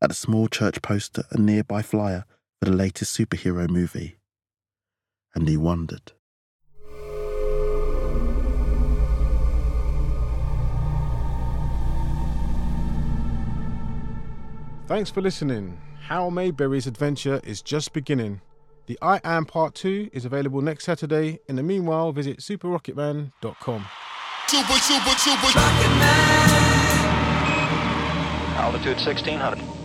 at 0.00 0.08
the 0.08 0.14
small 0.14 0.48
church 0.48 0.80
poster 0.80 1.24
and 1.30 1.44
nearby 1.44 1.82
flyer 1.82 2.24
for 2.58 2.70
the 2.70 2.76
latest 2.76 3.18
superhero 3.18 3.68
movie. 3.68 4.16
And 5.34 5.48
he 5.48 5.56
wondered. 5.56 6.12
Thanks 14.86 15.10
for 15.10 15.20
listening. 15.20 15.78
Hal 16.02 16.30
Maybury's 16.30 16.86
adventure 16.86 17.40
is 17.44 17.62
just 17.62 17.92
beginning. 17.92 18.40
The 18.86 18.98
I 19.00 19.20
Am 19.22 19.44
Part 19.44 19.74
2 19.76 20.10
is 20.12 20.24
available 20.24 20.60
next 20.60 20.84
Saturday. 20.84 21.38
In 21.48 21.54
the 21.56 21.62
meanwhile, 21.62 22.10
visit 22.12 22.38
superrocketman.com. 22.38 23.86
Super, 24.48 24.72
super, 24.72 25.10
super. 25.10 25.46
Rocketman! 25.46 26.52
Altitude 28.56 28.96
1600. 28.96 29.81